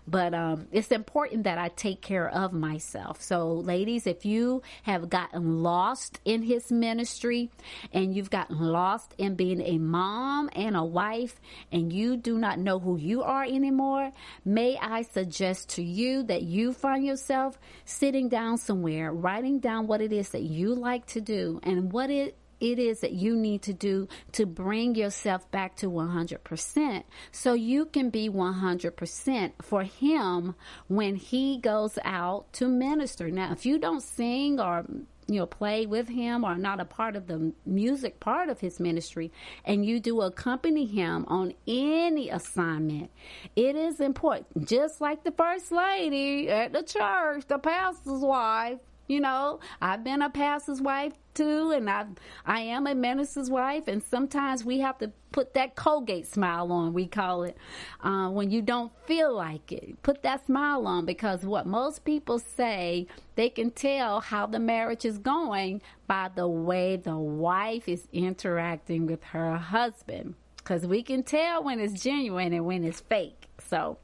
But 0.07 0.33
um, 0.33 0.67
it's 0.71 0.91
important 0.91 1.43
that 1.43 1.57
I 1.57 1.69
take 1.69 2.01
care 2.01 2.29
of 2.29 2.53
myself. 2.53 3.21
So, 3.21 3.53
ladies, 3.53 4.07
if 4.07 4.25
you 4.25 4.61
have 4.83 5.09
gotten 5.09 5.63
lost 5.63 6.19
in 6.25 6.43
his 6.43 6.71
ministry 6.71 7.49
and 7.91 8.15
you've 8.15 8.29
gotten 8.29 8.59
lost 8.59 9.13
in 9.17 9.35
being 9.35 9.61
a 9.61 9.77
mom 9.77 10.49
and 10.55 10.75
a 10.75 10.83
wife 10.83 11.39
and 11.71 11.91
you 11.91 12.17
do 12.17 12.37
not 12.37 12.59
know 12.59 12.79
who 12.79 12.97
you 12.97 13.23
are 13.23 13.43
anymore, 13.43 14.11
may 14.45 14.77
I 14.77 15.03
suggest 15.03 15.69
to 15.69 15.83
you 15.83 16.23
that 16.23 16.43
you 16.43 16.73
find 16.73 17.05
yourself 17.05 17.59
sitting 17.85 18.29
down 18.29 18.57
somewhere, 18.57 19.11
writing 19.11 19.59
down 19.59 19.87
what 19.87 20.01
it 20.01 20.11
is 20.11 20.29
that 20.29 20.43
you 20.43 20.75
like 20.75 21.05
to 21.07 21.21
do 21.21 21.59
and 21.63 21.91
what 21.91 22.09
it 22.09 22.37
it 22.63 22.79
is 22.79 23.01
that 23.01 23.11
you 23.11 23.35
need 23.35 23.61
to 23.63 23.73
do 23.73 24.07
to 24.31 24.45
bring 24.45 24.95
yourself 24.95 25.51
back 25.51 25.75
to 25.75 25.91
100% 25.91 27.03
so 27.33 27.53
you 27.53 27.85
can 27.85 28.09
be 28.09 28.29
100% 28.29 29.51
for 29.61 29.83
him 29.83 30.55
when 30.87 31.15
he 31.15 31.57
goes 31.59 31.99
out 32.05 32.51
to 32.53 32.69
minister. 32.69 33.29
Now, 33.29 33.51
if 33.51 33.65
you 33.65 33.77
don't 33.77 34.01
sing 34.01 34.61
or 34.61 34.85
you 35.27 35.39
know, 35.39 35.45
play 35.45 35.85
with 35.85 36.07
him 36.07 36.43
or 36.43 36.55
not 36.55 36.79
a 36.79 36.85
part 36.85 37.15
of 37.15 37.27
the 37.27 37.53
music 37.65 38.19
part 38.19 38.49
of 38.49 38.59
his 38.59 38.79
ministry, 38.79 39.31
and 39.65 39.85
you 39.85 39.99
do 39.99 40.21
accompany 40.21 40.85
him 40.85 41.25
on 41.27 41.53
any 41.67 42.29
assignment, 42.29 43.09
it 43.55 43.75
is 43.75 43.99
important. 43.99 44.67
Just 44.67 45.01
like 45.01 45.23
the 45.23 45.31
first 45.31 45.71
lady 45.71 46.49
at 46.49 46.73
the 46.73 46.83
church, 46.83 47.45
the 47.47 47.57
pastor's 47.57 48.21
wife, 48.21 48.79
you 49.07 49.19
know, 49.19 49.59
I've 49.81 50.03
been 50.03 50.21
a 50.21 50.29
pastor's 50.29 50.81
wife 50.81 51.13
too, 51.33 51.71
and 51.71 51.89
I 51.89 52.05
I 52.45 52.61
am 52.61 52.87
a 52.87 52.95
minister's 52.95 53.49
wife, 53.49 53.87
and 53.87 54.01
sometimes 54.01 54.63
we 54.63 54.79
have 54.79 54.97
to 54.99 55.11
put 55.31 55.53
that 55.55 55.75
Colgate 55.75 56.27
smile 56.27 56.71
on. 56.71 56.93
We 56.93 57.07
call 57.07 57.43
it 57.43 57.57
uh, 58.01 58.29
when 58.29 58.51
you 58.51 58.61
don't 58.61 58.93
feel 59.05 59.35
like 59.35 59.71
it. 59.71 60.01
Put 60.03 60.21
that 60.23 60.45
smile 60.45 60.87
on 60.87 61.05
because 61.05 61.45
what 61.45 61.65
most 61.65 62.05
people 62.05 62.39
say 62.39 63.07
they 63.35 63.49
can 63.49 63.71
tell 63.71 64.21
how 64.21 64.45
the 64.45 64.59
marriage 64.59 65.03
is 65.05 65.17
going 65.17 65.81
by 66.07 66.29
the 66.33 66.47
way 66.47 66.95
the 66.95 67.17
wife 67.17 67.89
is 67.89 68.07
interacting 68.13 69.07
with 69.07 69.23
her 69.25 69.57
husband. 69.57 70.35
Because 70.57 70.87
we 70.87 71.03
can 71.03 71.23
tell 71.23 71.63
when 71.63 71.81
it's 71.81 72.01
genuine 72.01 72.53
and 72.53 72.65
when 72.65 72.85
it's 72.85 73.01
fake. 73.01 73.49
So 73.69 73.97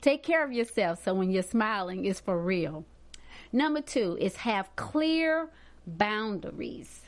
take 0.00 0.22
care 0.22 0.44
of 0.44 0.52
yourself 0.52 1.02
so 1.02 1.14
when 1.14 1.30
you're 1.30 1.42
smiling, 1.42 2.04
it's 2.04 2.20
for 2.20 2.38
real. 2.38 2.84
Number 3.54 3.80
two 3.80 4.18
is 4.20 4.34
have 4.38 4.74
clear 4.74 5.48
boundaries. 5.86 7.02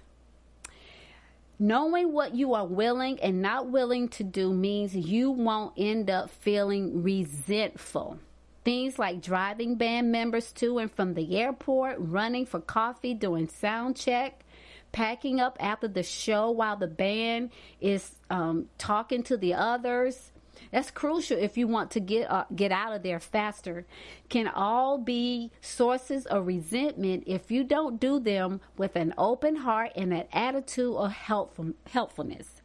Knowing 1.59 2.13
what 2.13 2.37
you 2.37 2.55
are 2.55 2.65
willing 2.65 3.19
and 3.19 3.43
not 3.43 3.69
willing 3.69 4.09
to 4.11 4.23
do 4.23 4.53
means 4.55 4.95
you 4.95 5.33
won't 5.33 5.73
end 5.77 6.09
up 6.09 6.31
feeling 6.31 7.03
resentful. 7.03 8.21
Things 8.65 8.97
like 8.97 9.21
driving 9.21 9.75
band 9.75 10.13
members 10.13 10.53
to 10.53 10.79
and 10.79 10.89
from 10.89 11.15
the 11.15 11.37
airport, 11.37 11.97
running 11.99 12.47
for 12.47 12.61
coffee 12.61 13.13
doing 13.13 13.49
sound 13.49 13.97
check, 13.97 14.45
packing 14.93 15.41
up 15.41 15.57
after 15.59 15.89
the 15.89 16.05
show 16.05 16.53
while 16.53 16.77
the 16.77 16.87
band 16.87 17.51
is 17.81 18.15
um, 18.31 18.69
talking 18.79 19.25
to 19.25 19.37
the 19.37 19.55
others. 19.55 20.31
That's 20.73 20.91
crucial 20.91 21.39
if 21.39 21.57
you 21.57 21.67
want 21.67 21.91
to 21.93 22.01
get 22.01 22.31
uh, 22.31 22.45
get 22.55 22.73
out 22.73 22.93
of 22.93 23.03
there 23.03 23.21
faster. 23.21 23.87
Can 24.29 24.49
all 24.49 24.99
be 24.99 25.51
sources 25.61 26.27
of 26.27 26.47
resentment 26.47 27.25
if 27.27 27.51
you 27.51 27.65
don't 27.65 28.01
do 28.01 28.19
them 28.19 28.61
with 28.77 28.97
an 28.97 29.15
open 29.17 29.57
heart 29.57 29.93
and 29.97 30.13
an 30.13 30.25
attitude 30.33 30.95
of 30.97 31.13
helpful, 31.13 31.73
helpfulness. 31.91 32.63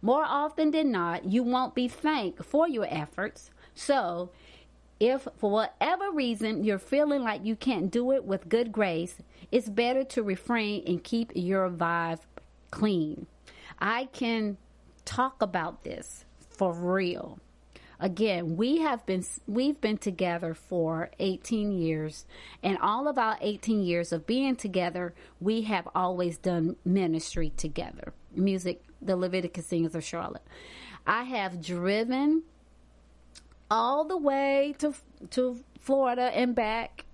More 0.00 0.24
often 0.24 0.72
than 0.72 0.90
not, 0.90 1.24
you 1.24 1.42
won't 1.42 1.74
be 1.74 1.88
thanked 1.88 2.44
for 2.44 2.68
your 2.68 2.86
efforts. 2.90 3.50
So, 3.74 4.30
if 4.98 5.26
for 5.36 5.50
whatever 5.50 6.10
reason 6.10 6.64
you're 6.64 6.78
feeling 6.78 7.22
like 7.22 7.44
you 7.44 7.56
can't 7.56 7.90
do 7.90 8.12
it 8.12 8.24
with 8.24 8.48
good 8.48 8.72
grace, 8.72 9.16
it's 9.50 9.68
better 9.68 10.04
to 10.04 10.22
refrain 10.22 10.82
and 10.86 11.02
keep 11.02 11.32
your 11.34 11.68
vibe 11.70 12.20
clean. 12.70 13.26
I 13.78 14.06
can 14.12 14.58
talk 15.04 15.42
about 15.42 15.84
this 15.84 16.24
for 16.62 16.72
real. 16.72 17.40
Again, 17.98 18.56
we 18.56 18.78
have 18.78 19.04
been 19.04 19.24
we've 19.48 19.80
been 19.80 19.98
together 19.98 20.54
for 20.54 21.10
18 21.18 21.72
years 21.72 22.24
and 22.62 22.78
all 22.78 23.08
of 23.08 23.18
our 23.18 23.36
18 23.40 23.82
years 23.82 24.12
of 24.12 24.28
being 24.28 24.54
together, 24.54 25.12
we 25.40 25.62
have 25.62 25.88
always 25.92 26.38
done 26.38 26.76
ministry 26.84 27.50
together. 27.56 28.12
Music, 28.32 28.84
the 29.00 29.16
Leviticus 29.16 29.66
Singers 29.66 29.96
of 29.96 30.04
Charlotte. 30.04 30.46
I 31.04 31.24
have 31.24 31.60
driven 31.60 32.44
all 33.68 34.04
the 34.04 34.16
way 34.16 34.76
to 34.78 34.94
to 35.30 35.64
Florida 35.80 36.30
and 36.32 36.54
back 36.54 37.06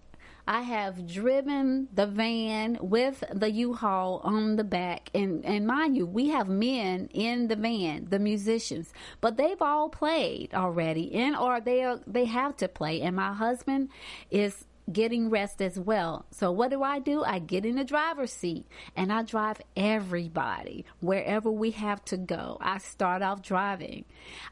I 0.48 0.62
have 0.62 1.06
driven 1.06 1.88
the 1.92 2.06
van 2.06 2.78
with 2.80 3.22
the 3.30 3.50
U-Haul 3.50 4.22
on 4.24 4.56
the 4.56 4.64
back. 4.64 5.10
And, 5.14 5.44
and 5.44 5.66
mind 5.66 5.94
you, 5.94 6.06
we 6.06 6.30
have 6.30 6.48
men 6.48 7.10
in 7.12 7.48
the 7.48 7.54
van, 7.54 8.06
the 8.08 8.18
musicians, 8.18 8.94
but 9.20 9.36
they've 9.36 9.60
all 9.60 9.90
played 9.90 10.54
already 10.54 11.12
and 11.12 11.36
or 11.36 11.60
they 11.60 11.84
are, 11.84 12.00
they 12.06 12.24
have 12.24 12.56
to 12.56 12.68
play. 12.68 13.02
And 13.02 13.14
my 13.14 13.34
husband 13.34 13.90
is 14.30 14.64
getting 14.92 15.30
rest 15.30 15.60
as 15.60 15.78
well. 15.78 16.26
So 16.30 16.50
what 16.50 16.70
do 16.70 16.82
I 16.82 16.98
do? 16.98 17.22
I 17.24 17.38
get 17.38 17.64
in 17.64 17.76
the 17.76 17.84
driver's 17.84 18.32
seat 18.32 18.66
and 18.96 19.12
I 19.12 19.22
drive 19.22 19.60
everybody 19.76 20.84
wherever 21.00 21.50
we 21.50 21.72
have 21.72 22.04
to 22.06 22.16
go. 22.16 22.58
I 22.60 22.78
start 22.78 23.22
off 23.22 23.42
driving. 23.42 24.04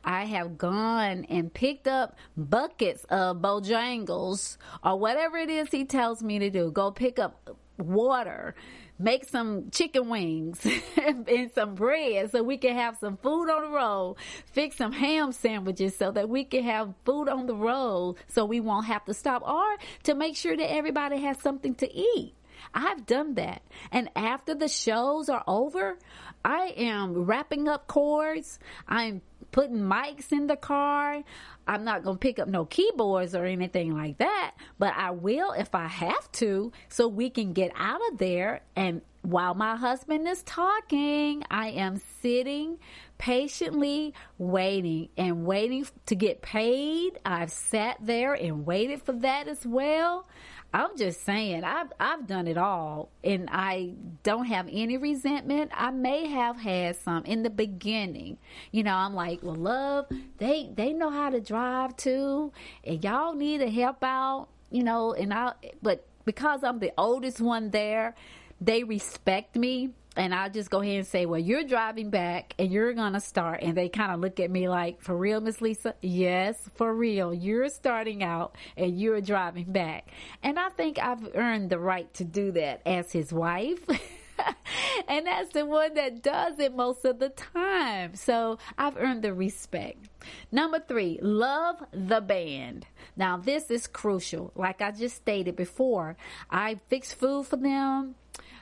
I 0.04 0.24
have 0.24 0.58
gone 0.58 1.26
and 1.28 1.52
picked 1.52 1.88
up 1.88 2.16
buckets 2.36 3.04
of 3.04 3.38
Bojangles 3.38 4.56
or 4.84 4.98
whatever 4.98 5.38
it 5.38 5.50
is 5.50 5.68
he 5.70 5.84
tells 5.84 6.22
me 6.22 6.38
to 6.38 6.50
do. 6.50 6.70
Go 6.70 6.90
pick 6.90 7.18
up 7.18 7.56
water 7.78 8.54
make 8.98 9.28
some 9.28 9.70
chicken 9.70 10.08
wings 10.08 10.64
and 10.96 11.50
some 11.54 11.74
bread 11.74 12.30
so 12.30 12.42
we 12.42 12.56
can 12.56 12.74
have 12.74 12.96
some 12.98 13.16
food 13.16 13.50
on 13.50 13.62
the 13.62 13.76
road. 13.76 14.16
Fix 14.52 14.76
some 14.76 14.92
ham 14.92 15.32
sandwiches 15.32 15.96
so 15.96 16.10
that 16.12 16.28
we 16.28 16.44
can 16.44 16.64
have 16.64 16.94
food 17.04 17.28
on 17.28 17.46
the 17.46 17.54
road 17.54 18.16
so 18.28 18.44
we 18.44 18.60
won't 18.60 18.86
have 18.86 19.04
to 19.04 19.14
stop 19.14 19.42
or 19.42 19.76
to 20.04 20.14
make 20.14 20.36
sure 20.36 20.56
that 20.56 20.70
everybody 20.70 21.20
has 21.20 21.40
something 21.40 21.74
to 21.76 21.92
eat. 21.92 22.34
I've 22.74 23.06
done 23.06 23.34
that. 23.34 23.62
And 23.92 24.10
after 24.16 24.54
the 24.54 24.68
shows 24.68 25.28
are 25.28 25.44
over, 25.46 25.98
I 26.44 26.74
am 26.76 27.24
wrapping 27.24 27.68
up 27.68 27.86
cords. 27.86 28.58
I'm 28.88 29.22
putting 29.52 29.78
mics 29.78 30.32
in 30.32 30.46
the 30.46 30.56
car. 30.56 31.22
I'm 31.66 31.84
not 31.84 32.04
going 32.04 32.16
to 32.16 32.20
pick 32.20 32.38
up 32.38 32.48
no 32.48 32.64
keyboards 32.64 33.34
or 33.34 33.44
anything 33.44 33.96
like 33.96 34.18
that, 34.18 34.54
but 34.78 34.94
I 34.96 35.10
will 35.10 35.52
if 35.52 35.74
I 35.74 35.86
have 35.86 36.30
to 36.32 36.72
so 36.88 37.08
we 37.08 37.30
can 37.30 37.52
get 37.52 37.72
out 37.76 38.00
of 38.10 38.18
there. 38.18 38.60
And 38.76 39.02
while 39.22 39.54
my 39.54 39.74
husband 39.74 40.28
is 40.28 40.42
talking, 40.44 41.42
I 41.50 41.70
am 41.70 42.00
sitting 42.20 42.78
patiently 43.18 44.14
waiting 44.38 45.08
and 45.16 45.44
waiting 45.44 45.86
to 46.06 46.14
get 46.14 46.42
paid. 46.42 47.18
I've 47.24 47.50
sat 47.50 47.98
there 48.00 48.34
and 48.34 48.64
waited 48.64 49.02
for 49.02 49.12
that 49.14 49.48
as 49.48 49.66
well. 49.66 50.28
I'm 50.76 50.94
just 50.98 51.24
saying, 51.24 51.64
I've 51.64 51.90
I've 51.98 52.26
done 52.26 52.46
it 52.46 52.58
all, 52.58 53.08
and 53.24 53.48
I 53.50 53.94
don't 54.22 54.44
have 54.44 54.68
any 54.70 54.98
resentment. 54.98 55.70
I 55.74 55.90
may 55.90 56.26
have 56.26 56.58
had 56.58 56.96
some 56.96 57.24
in 57.24 57.42
the 57.44 57.48
beginning. 57.48 58.36
You 58.72 58.82
know, 58.82 58.92
I'm 58.92 59.14
like, 59.14 59.42
well, 59.42 59.54
love, 59.54 60.04
they 60.36 60.68
they 60.74 60.92
know 60.92 61.08
how 61.08 61.30
to 61.30 61.40
drive 61.40 61.96
too, 61.96 62.52
and 62.84 63.02
y'all 63.02 63.32
need 63.32 63.60
to 63.60 63.70
help 63.70 64.04
out. 64.04 64.48
You 64.70 64.84
know, 64.84 65.14
and 65.14 65.32
I, 65.32 65.54
but 65.80 66.04
because 66.26 66.62
I'm 66.62 66.78
the 66.80 66.92
oldest 66.98 67.40
one 67.40 67.70
there, 67.70 68.14
they 68.60 68.84
respect 68.84 69.56
me 69.56 69.94
and 70.16 70.34
I'll 70.34 70.50
just 70.50 70.70
go 70.70 70.80
ahead 70.80 70.96
and 70.96 71.06
say, 71.06 71.26
well, 71.26 71.40
you're 71.40 71.64
driving 71.64 72.10
back 72.10 72.54
and 72.58 72.72
you're 72.72 72.94
to 72.94 73.20
start. 73.20 73.60
And 73.62 73.76
they 73.76 73.88
kind 73.88 74.12
of 74.12 74.20
look 74.20 74.40
at 74.40 74.50
me 74.50 74.68
like, 74.68 75.02
for 75.02 75.16
real, 75.16 75.40
Miss 75.40 75.60
Lisa? 75.60 75.94
Yes, 76.00 76.56
for 76.74 76.92
real. 76.94 77.32
You're 77.32 77.68
starting 77.68 78.22
out 78.22 78.56
and 78.76 78.98
you're 78.98 79.20
driving 79.20 79.72
back. 79.72 80.08
And 80.42 80.58
I 80.58 80.70
think 80.70 80.98
I've 80.98 81.34
earned 81.34 81.70
the 81.70 81.78
right 81.78 82.12
to 82.14 82.24
do 82.24 82.52
that 82.52 82.80
as 82.86 83.12
his 83.12 83.32
wife. 83.32 83.86
and 85.08 85.26
that's 85.26 85.52
the 85.52 85.64
one 85.64 85.94
that 85.94 86.22
does 86.22 86.58
it 86.58 86.74
most 86.74 87.04
of 87.04 87.18
the 87.18 87.28
time. 87.30 88.14
So 88.14 88.58
I've 88.78 88.96
earned 88.96 89.22
the 89.22 89.34
respect. 89.34 90.08
Number 90.50 90.80
three, 90.80 91.18
love 91.22 91.76
the 91.92 92.20
band. 92.20 92.86
Now, 93.16 93.36
this 93.36 93.70
is 93.70 93.86
crucial. 93.86 94.52
Like 94.54 94.80
I 94.80 94.90
just 94.90 95.16
stated 95.16 95.56
before, 95.56 96.16
I 96.50 96.76
fix 96.88 97.12
food 97.12 97.46
for 97.46 97.56
them. 97.56 98.16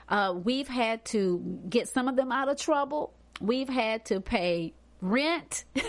Uh, 0.09 0.35
we've 0.43 0.69
had 0.69 1.05
to 1.07 1.61
get 1.69 1.89
some 1.89 2.09
of 2.09 2.17
them 2.17 2.33
out 2.33 2.49
of 2.49 2.59
trouble. 2.59 3.13
We've 3.41 3.69
had 3.69 4.05
to 4.07 4.21
pay 4.21 4.75
rent. 5.01 5.65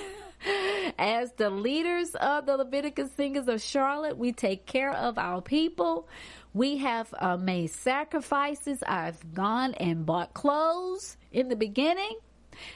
As 1.00 1.32
the 1.34 1.50
leaders 1.50 2.14
of 2.16 2.46
the 2.46 2.58
Leviticus 2.58 3.12
Singers 3.18 3.48
of 3.48 3.62
Charlotte, 3.62 4.18
we 4.18 4.32
take 4.32 4.66
care 4.66 4.92
of 4.92 5.18
our 5.18 5.42
people. 5.42 6.08
We 6.54 6.78
have 6.78 7.14
uh, 7.18 7.38
made 7.38 7.72
sacrifices. 7.72 8.84
I've 8.88 9.34
gone 9.34 9.74
and 9.76 10.06
bought 10.06 10.34
clothes 10.34 11.18
in 11.32 11.50
the 11.50 11.56
beginning 11.56 12.20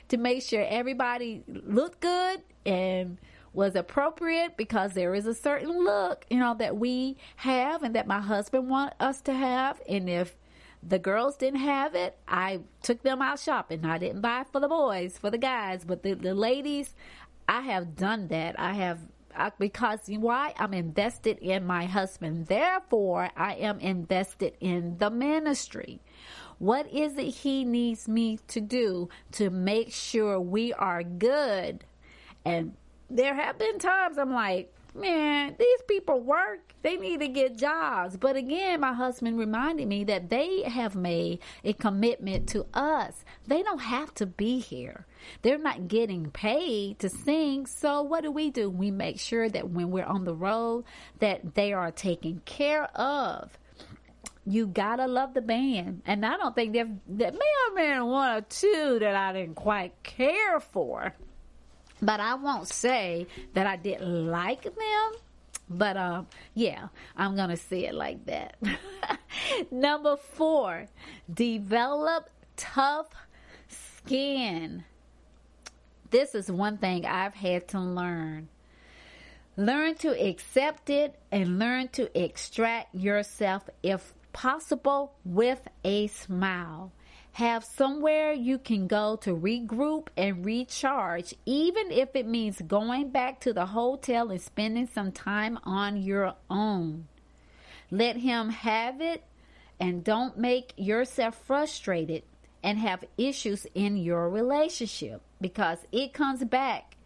to 0.09 0.17
make 0.17 0.41
sure 0.41 0.65
everybody 0.67 1.43
looked 1.47 2.01
good 2.01 2.41
and 2.65 3.17
was 3.53 3.75
appropriate 3.75 4.57
because 4.57 4.93
there 4.93 5.15
is 5.15 5.25
a 5.25 5.33
certain 5.33 5.83
look, 5.83 6.25
you 6.29 6.37
know, 6.37 6.55
that 6.55 6.77
we 6.77 7.17
have 7.35 7.83
and 7.83 7.95
that 7.95 8.07
my 8.07 8.19
husband 8.19 8.69
want 8.69 8.93
us 8.99 9.21
to 9.21 9.33
have. 9.33 9.81
And 9.87 10.09
if 10.09 10.35
the 10.81 10.99
girls 10.99 11.35
didn't 11.35 11.59
have 11.59 11.95
it. 11.95 12.17
I 12.27 12.61
took 12.81 13.03
them 13.03 13.21
out 13.21 13.39
shopping. 13.39 13.85
I 13.85 13.97
didn't 13.97 14.21
buy 14.21 14.45
for 14.51 14.59
the 14.61 14.67
boys, 14.67 15.17
for 15.17 15.29
the 15.29 15.37
guys, 15.37 15.83
but 15.85 16.03
the, 16.03 16.13
the 16.13 16.33
ladies, 16.33 16.95
I 17.47 17.61
have 17.61 17.95
done 17.95 18.27
that. 18.29 18.59
I 18.59 18.73
have 18.73 18.99
I, 19.35 19.51
because 19.57 19.99
why? 20.07 20.53
I'm 20.57 20.73
invested 20.73 21.37
in 21.39 21.65
my 21.65 21.85
husband. 21.85 22.47
Therefore, 22.47 23.29
I 23.35 23.55
am 23.55 23.79
invested 23.79 24.55
in 24.59 24.97
the 24.97 25.09
ministry. 25.09 26.01
What 26.57 26.91
is 26.91 27.17
it 27.17 27.29
he 27.29 27.63
needs 27.63 28.07
me 28.07 28.39
to 28.49 28.59
do 28.59 29.09
to 29.33 29.49
make 29.49 29.93
sure 29.93 30.39
we 30.39 30.73
are 30.73 31.03
good? 31.03 31.85
And 32.43 32.75
there 33.09 33.35
have 33.35 33.57
been 33.57 33.79
times 33.79 34.17
I'm 34.17 34.33
like, 34.33 34.73
man, 34.93 35.55
these 35.57 35.81
people 35.87 36.21
work. 36.21 36.73
They 36.81 36.95
need 36.95 37.19
to 37.19 37.27
get 37.27 37.57
jobs. 37.57 38.15
But 38.17 38.35
again, 38.35 38.79
my 38.79 38.93
husband 38.93 39.37
reminded 39.37 39.87
me 39.87 40.03
that 40.05 40.29
they 40.29 40.63
have 40.63 40.95
made 40.95 41.39
a 41.63 41.73
commitment 41.73 42.47
to 42.49 42.65
us. 42.73 43.25
They 43.47 43.63
don't 43.63 43.81
have 43.81 44.13
to 44.15 44.25
be 44.25 44.59
here. 44.59 45.05
They're 45.41 45.57
not 45.57 45.87
getting 45.87 46.31
paid 46.31 46.99
to 46.99 47.09
sing. 47.09 47.65
So 47.65 48.01
what 48.01 48.23
do 48.23 48.31
we 48.31 48.49
do? 48.49 48.69
We 48.69 48.91
make 48.91 49.19
sure 49.19 49.49
that 49.49 49.69
when 49.69 49.91
we're 49.91 50.05
on 50.05 50.23
the 50.23 50.35
road 50.35 50.85
that 51.19 51.55
they 51.55 51.73
are 51.73 51.91
taken 51.91 52.41
care 52.45 52.85
of. 52.95 53.57
You 54.45 54.67
gotta 54.67 55.05
love 55.05 55.33
the 55.33 55.41
band. 55.41 56.01
And 56.05 56.25
I 56.25 56.37
don't 56.37 56.55
think 56.55 56.73
there 56.73 56.89
that 57.09 57.33
may 57.33 57.51
have 57.65 57.75
been 57.75 58.05
one 58.05 58.37
or 58.37 58.41
two 58.41 58.97
that 58.99 59.15
I 59.15 59.33
didn't 59.33 59.55
quite 59.55 60.01
care 60.01 60.59
for. 60.59 61.13
But 62.01 62.19
I 62.19 62.35
won't 62.35 62.67
say 62.67 63.27
that 63.53 63.67
I 63.67 63.75
didn't 63.75 64.27
like 64.27 64.63
them. 64.63 65.11
But 65.69 65.97
um, 65.97 66.27
yeah, 66.55 66.87
I'm 67.15 67.35
gonna 67.35 67.57
say 67.57 67.85
it 67.85 67.93
like 67.93 68.25
that. 68.25 68.55
Number 69.71 70.17
four, 70.17 70.87
develop 71.31 72.29
tough 72.57 73.07
skin. 73.67 74.83
This 76.09 76.33
is 76.33 76.51
one 76.51 76.77
thing 76.77 77.05
I've 77.05 77.35
had 77.35 77.67
to 77.69 77.79
learn. 77.79 78.49
Learn 79.57 79.93
to 79.95 80.09
accept 80.09 80.89
it 80.89 81.19
and 81.31 81.59
learn 81.59 81.89
to 81.89 82.19
extract 82.19 82.95
yourself, 82.95 83.69
if 83.83 84.13
possible, 84.33 85.13
with 85.23 85.67
a 85.83 86.07
smile. 86.07 86.91
Have 87.39 87.63
somewhere 87.63 88.33
you 88.33 88.57
can 88.57 88.87
go 88.87 89.15
to 89.21 89.33
regroup 89.33 90.09
and 90.17 90.43
recharge, 90.43 91.33
even 91.45 91.89
if 91.89 92.13
it 92.13 92.27
means 92.27 92.61
going 92.61 93.11
back 93.11 93.39
to 93.39 93.53
the 93.53 93.67
hotel 93.67 94.29
and 94.29 94.41
spending 94.41 94.87
some 94.87 95.13
time 95.13 95.57
on 95.63 95.95
your 95.95 96.35
own. 96.49 97.07
Let 97.89 98.17
him 98.17 98.49
have 98.49 98.99
it 98.99 99.23
and 99.79 100.03
don't 100.03 100.37
make 100.37 100.73
yourself 100.75 101.41
frustrated 101.45 102.23
and 102.61 102.77
have 102.77 103.05
issues 103.17 103.65
in 103.73 103.95
your 103.95 104.29
relationship 104.29 105.21
because 105.39 105.77
it 105.93 106.11
comes 106.11 106.43
back 106.43 106.97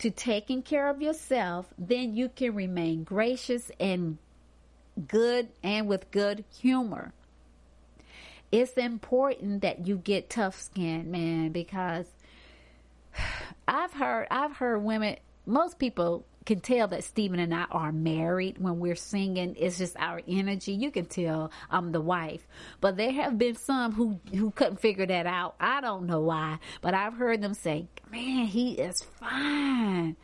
to 0.00 0.10
taking 0.10 0.60
care 0.60 0.90
of 0.90 1.00
yourself, 1.00 1.72
then 1.78 2.14
you 2.14 2.28
can 2.28 2.54
remain 2.54 3.04
gracious 3.04 3.70
and 3.80 4.18
good 5.08 5.48
and 5.62 5.88
with 5.88 6.10
good 6.10 6.44
humor. 6.60 7.14
It's 8.52 8.72
important 8.72 9.62
that 9.62 9.86
you 9.86 9.96
get 9.96 10.30
tough 10.30 10.60
skin, 10.60 11.10
man, 11.10 11.50
because 11.50 12.06
I've 13.66 13.92
heard 13.92 14.28
I've 14.30 14.56
heard 14.56 14.78
women 14.82 15.16
most 15.46 15.78
people 15.78 16.24
can 16.44 16.60
tell 16.60 16.88
that 16.88 17.04
Stephen 17.04 17.38
and 17.38 17.54
I 17.54 17.64
are 17.70 17.92
married 17.92 18.58
when 18.58 18.80
we're 18.80 18.96
singing. 18.96 19.54
It's 19.58 19.78
just 19.78 19.96
our 19.96 20.20
energy. 20.26 20.72
You 20.72 20.90
can 20.90 21.06
tell 21.06 21.50
I'm 21.70 21.92
the 21.92 22.00
wife. 22.00 22.46
But 22.80 22.96
there 22.96 23.12
have 23.12 23.38
been 23.38 23.54
some 23.56 23.92
who, 23.92 24.20
who 24.34 24.50
couldn't 24.50 24.80
figure 24.80 25.06
that 25.06 25.26
out. 25.26 25.54
I 25.60 25.80
don't 25.80 26.06
know 26.06 26.20
why, 26.20 26.58
but 26.80 26.94
I've 26.94 27.14
heard 27.14 27.42
them 27.42 27.54
say, 27.54 27.86
man, 28.10 28.46
he 28.46 28.72
is 28.72 29.02
fine. 29.02 30.16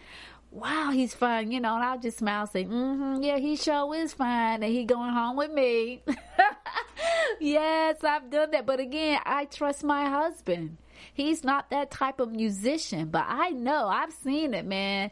Wow, 0.51 0.91
he's 0.93 1.15
fine, 1.15 1.53
you 1.53 1.61
know, 1.61 1.75
and 1.75 1.85
I'll 1.85 1.99
just 1.99 2.19
smile 2.19 2.43
and 2.43 2.51
say, 2.51 2.65
mm-hmm, 2.65 3.23
yeah, 3.23 3.37
he 3.37 3.55
sure 3.57 3.95
is 3.95 4.15
fine, 4.15 4.63
and 4.63 4.73
he 4.73 4.85
going 4.85 5.13
home 5.13 5.37
with 5.37 5.53
me. 5.53 6.03
yes, 7.41 8.03
I've 8.05 8.31
done 8.31 8.51
that. 8.53 8.67
But 8.67 8.81
again, 8.81 9.21
I 9.25 9.47
trust 9.47 9.85
my 9.85 10.09
husband. 10.09 10.79
He's 11.15 11.45
not 11.45 11.71
that 11.71 11.91
type 11.91 12.21
of 12.21 12.33
musician, 12.33 13.09
but 13.09 13.25
I 13.29 13.51
know, 13.51 13.87
I've 13.89 14.13
seen 14.13 14.55
it, 14.55 14.67
man 14.67 15.11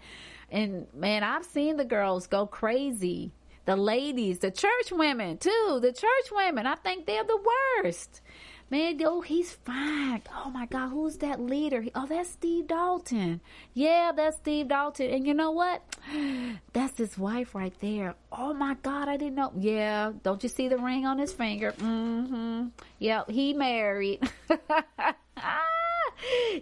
and 0.51 0.87
man, 0.95 1.23
I've 1.23 1.45
seen 1.45 1.77
the 1.77 1.85
girls 1.85 2.27
go 2.27 2.47
crazy. 2.47 3.33
The 3.65 3.77
ladies, 3.77 4.39
the 4.39 4.53
church 4.53 4.93
women 4.93 5.39
too, 5.39 5.79
the 5.83 5.93
church 5.93 6.31
women, 6.31 6.67
I 6.67 6.77
think 6.77 7.07
they're 7.07 7.25
the 7.25 7.39
worst. 7.83 8.21
Man, 8.69 9.01
oh, 9.05 9.21
he's 9.21 9.53
fine. 9.53 10.23
Oh 10.35 10.51
my 10.51 10.67
God, 10.67 10.89
who's 10.89 11.19
that 11.19 11.41
leader? 11.41 11.85
Oh, 11.95 12.07
that's 12.07 12.31
Steve 12.31 12.67
Dalton. 12.67 13.41
Yeah, 13.75 14.11
that's 14.15 14.39
Steve 14.39 14.67
Dalton. 14.69 15.09
And 15.11 15.25
you 15.25 15.35
know 15.35 15.53
what? 15.53 15.83
That's 16.73 16.99
his 16.99 17.17
wife 17.17 17.55
right 17.55 17.75
there. 17.81 18.15
Oh 18.31 18.53
my 18.53 18.75
God, 18.83 19.09
I 19.09 19.17
didn't 19.17 19.37
know. 19.37 19.53
Yeah, 19.57 20.13
don't 20.23 20.43
you 20.43 20.49
see 20.49 20.69
the 20.69 20.79
ring 20.79 21.07
on 21.07 21.19
his 21.19 21.33
finger? 21.33 21.73
Mm-hmm. 21.73 22.69
Yep, 22.99 23.31
he 23.31 23.55
married. 23.55 24.29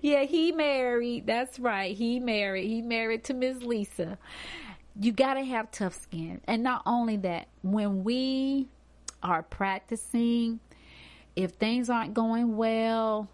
yeah, 0.01 0.23
he 0.23 0.53
married. 0.53 1.27
That's 1.27 1.59
right. 1.59 1.97
He 1.97 2.21
married. 2.21 2.69
He 2.69 2.81
married 2.81 3.25
to 3.25 3.35
Miss 3.35 3.63
Lisa. 3.63 4.19
You 4.99 5.13
got 5.13 5.35
to 5.35 5.43
have 5.43 5.71
tough 5.71 5.95
skin. 6.01 6.41
And 6.47 6.63
not 6.63 6.83
only 6.87 7.17
that, 7.19 7.49
when 7.63 8.05
we 8.05 8.69
are 9.23 9.43
practicing, 9.43 10.61
if 11.37 11.53
things 11.53 11.91
aren't 11.91 12.15
going 12.15 12.57
well, 12.57 13.29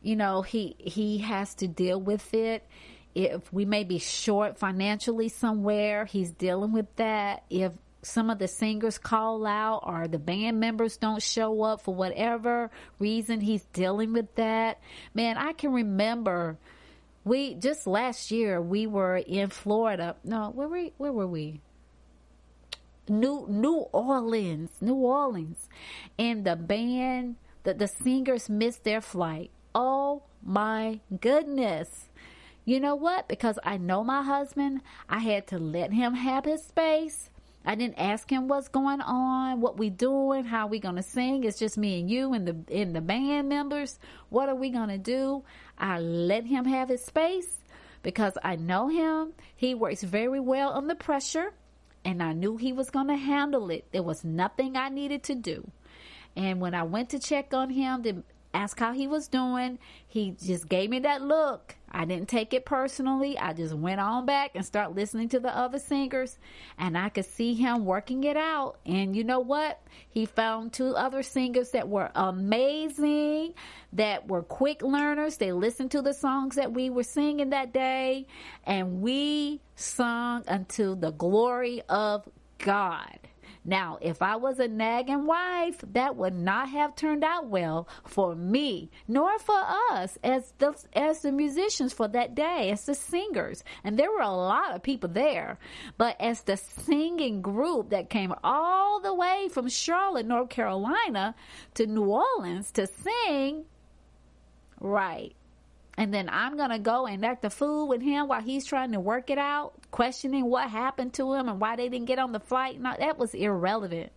you 0.00 0.16
know, 0.16 0.42
he 0.42 0.76
he 0.78 1.18
has 1.18 1.54
to 1.56 1.68
deal 1.68 2.00
with 2.00 2.32
it. 2.34 2.66
If 3.14 3.52
we 3.52 3.64
may 3.64 3.84
be 3.84 3.98
short 3.98 4.58
financially 4.58 5.28
somewhere, 5.28 6.04
he's 6.04 6.30
dealing 6.30 6.72
with 6.72 6.94
that. 6.96 7.44
If 7.50 7.72
some 8.02 8.30
of 8.30 8.38
the 8.38 8.48
singers 8.48 8.98
call 8.98 9.44
out 9.46 9.82
or 9.84 10.06
the 10.06 10.18
band 10.18 10.60
members 10.60 10.96
don't 10.96 11.22
show 11.22 11.62
up 11.62 11.80
for 11.80 11.94
whatever 11.94 12.70
reason 12.98 13.40
he's 13.40 13.64
dealing 13.72 14.12
with 14.12 14.32
that 14.36 14.80
man 15.14 15.36
i 15.36 15.52
can 15.52 15.72
remember 15.72 16.56
we 17.24 17.54
just 17.54 17.88
last 17.88 18.30
year 18.30 18.62
we 18.62 18.86
were 18.86 19.16
in 19.16 19.48
florida 19.48 20.14
no 20.22 20.50
where 20.50 20.68
were 20.68 20.84
where 20.96 21.12
were 21.12 21.26
we 21.26 21.60
new 23.08 23.46
new 23.48 23.86
orleans 23.92 24.70
new 24.80 24.94
orleans 24.94 25.68
and 26.18 26.44
the 26.44 26.56
band 26.56 27.36
the, 27.64 27.74
the 27.74 27.88
singers 27.88 28.48
missed 28.48 28.84
their 28.84 29.00
flight 29.00 29.50
oh 29.74 30.22
my 30.42 31.00
goodness 31.20 32.08
you 32.64 32.80
know 32.80 32.94
what 32.94 33.28
because 33.28 33.58
i 33.64 33.76
know 33.76 34.04
my 34.04 34.22
husband 34.22 34.80
i 35.08 35.18
had 35.18 35.46
to 35.46 35.58
let 35.58 35.92
him 35.92 36.14
have 36.14 36.44
his 36.44 36.62
space 36.62 37.30
I 37.64 37.74
didn't 37.74 37.98
ask 37.98 38.30
him 38.30 38.48
what's 38.48 38.68
going 38.68 39.02
on, 39.02 39.60
what 39.60 39.76
we 39.76 39.90
doing, 39.90 40.44
how 40.44 40.68
we 40.68 40.78
gonna 40.78 41.02
sing. 41.02 41.44
It's 41.44 41.58
just 41.58 41.76
me 41.76 42.00
and 42.00 42.10
you 42.10 42.32
and 42.32 42.48
the 42.48 42.74
and 42.74 42.96
the 42.96 43.02
band 43.02 43.50
members. 43.50 43.98
What 44.30 44.48
are 44.48 44.54
we 44.54 44.70
gonna 44.70 44.96
do? 44.96 45.44
I 45.76 45.98
let 45.98 46.46
him 46.46 46.64
have 46.64 46.88
his 46.88 47.04
space 47.04 47.58
because 48.02 48.32
I 48.42 48.56
know 48.56 48.88
him. 48.88 49.34
He 49.54 49.74
works 49.74 50.02
very 50.02 50.40
well 50.40 50.72
under 50.72 50.94
pressure, 50.94 51.52
and 52.08 52.22
I 52.22 52.32
knew 52.32 52.56
he 52.56 52.72
was 52.72 52.88
gonna 52.88 53.18
handle 53.18 53.68
it. 53.70 53.84
There 53.92 54.02
was 54.02 54.24
nothing 54.24 54.78
I 54.78 54.88
needed 54.88 55.22
to 55.24 55.34
do. 55.34 55.70
And 56.34 56.58
when 56.58 56.72
I 56.72 56.82
went 56.82 57.10
to 57.10 57.18
check 57.18 57.52
on 57.52 57.68
him 57.68 58.02
to 58.04 58.22
ask 58.58 58.78
how 58.78 58.92
he 58.92 59.06
was 59.06 59.28
doing, 59.28 59.78
he 60.06 60.32
just 60.40 60.68
gave 60.68 60.90
me 60.90 61.00
that 61.00 61.22
look 61.22 61.76
I 61.90 62.04
didn't 62.04 62.28
take 62.28 62.52
it 62.52 62.64
personally. 62.66 63.38
I 63.38 63.52
just 63.52 63.74
went 63.74 64.00
on 64.00 64.26
back 64.26 64.52
and 64.54 64.64
start 64.64 64.94
listening 64.94 65.28
to 65.30 65.40
the 65.40 65.56
other 65.56 65.78
singers 65.78 66.38
and 66.78 66.98
I 66.98 67.08
could 67.08 67.24
see 67.24 67.54
him 67.54 67.84
working 67.84 68.24
it 68.24 68.36
out. 68.36 68.76
And 68.84 69.16
you 69.16 69.24
know 69.24 69.40
what? 69.40 69.80
He 70.08 70.26
found 70.26 70.72
two 70.72 70.94
other 70.94 71.22
singers 71.22 71.70
that 71.70 71.88
were 71.88 72.10
amazing, 72.14 73.54
that 73.94 74.28
were 74.28 74.42
quick 74.42 74.82
learners. 74.82 75.36
They 75.38 75.52
listened 75.52 75.90
to 75.92 76.02
the 76.02 76.14
songs 76.14 76.56
that 76.56 76.72
we 76.72 76.90
were 76.90 77.04
singing 77.04 77.50
that 77.50 77.72
day 77.72 78.26
and 78.64 79.00
we 79.00 79.60
sung 79.74 80.44
unto 80.46 80.94
the 80.94 81.12
glory 81.12 81.82
of 81.88 82.28
God. 82.58 83.18
Now, 83.68 83.98
if 84.00 84.22
I 84.22 84.36
was 84.36 84.58
a 84.58 84.66
nagging 84.66 85.26
wife, 85.26 85.84
that 85.92 86.16
would 86.16 86.32
not 86.32 86.70
have 86.70 86.96
turned 86.96 87.22
out 87.22 87.48
well 87.48 87.86
for 88.02 88.34
me, 88.34 88.90
nor 89.06 89.38
for 89.38 89.60
us 89.92 90.16
as 90.24 90.54
the, 90.56 90.74
as 90.94 91.20
the 91.20 91.32
musicians 91.32 91.92
for 91.92 92.08
that 92.08 92.34
day, 92.34 92.70
as 92.70 92.86
the 92.86 92.94
singers. 92.94 93.62
And 93.84 93.98
there 93.98 94.10
were 94.10 94.22
a 94.22 94.30
lot 94.30 94.74
of 94.74 94.82
people 94.82 95.10
there. 95.10 95.58
But 95.98 96.18
as 96.18 96.40
the 96.40 96.56
singing 96.56 97.42
group 97.42 97.90
that 97.90 98.08
came 98.08 98.32
all 98.42 99.00
the 99.00 99.14
way 99.14 99.50
from 99.52 99.68
Charlotte, 99.68 100.24
North 100.24 100.48
Carolina 100.48 101.34
to 101.74 101.86
New 101.86 102.06
Orleans 102.06 102.72
to 102.72 102.86
sing, 102.86 103.66
right, 104.80 105.36
and 105.98 106.14
then 106.14 106.28
I'm 106.30 106.56
going 106.56 106.70
to 106.70 106.78
go 106.78 107.08
and 107.08 107.24
act 107.24 107.44
a 107.44 107.50
fool 107.50 107.88
with 107.88 108.00
him 108.00 108.28
while 108.28 108.40
he's 108.40 108.64
trying 108.64 108.92
to 108.92 109.00
work 109.00 109.30
it 109.30 109.36
out, 109.36 109.74
questioning 109.90 110.44
what 110.44 110.70
happened 110.70 111.12
to 111.14 111.34
him 111.34 111.48
and 111.48 111.60
why 111.60 111.74
they 111.74 111.88
didn't 111.88 112.06
get 112.06 112.20
on 112.20 112.30
the 112.30 112.38
flight. 112.38 112.80
No, 112.80 112.94
that 112.96 113.18
was 113.18 113.34
irrelevant. 113.34 114.12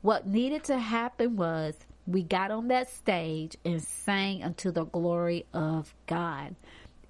What 0.00 0.28
needed 0.28 0.62
to 0.64 0.78
happen 0.78 1.34
was 1.34 1.76
we 2.06 2.22
got 2.22 2.52
on 2.52 2.68
that 2.68 2.88
stage 2.88 3.56
and 3.64 3.82
sang 3.82 4.44
unto 4.44 4.70
the 4.70 4.84
glory 4.84 5.44
of 5.52 5.92
God. 6.06 6.54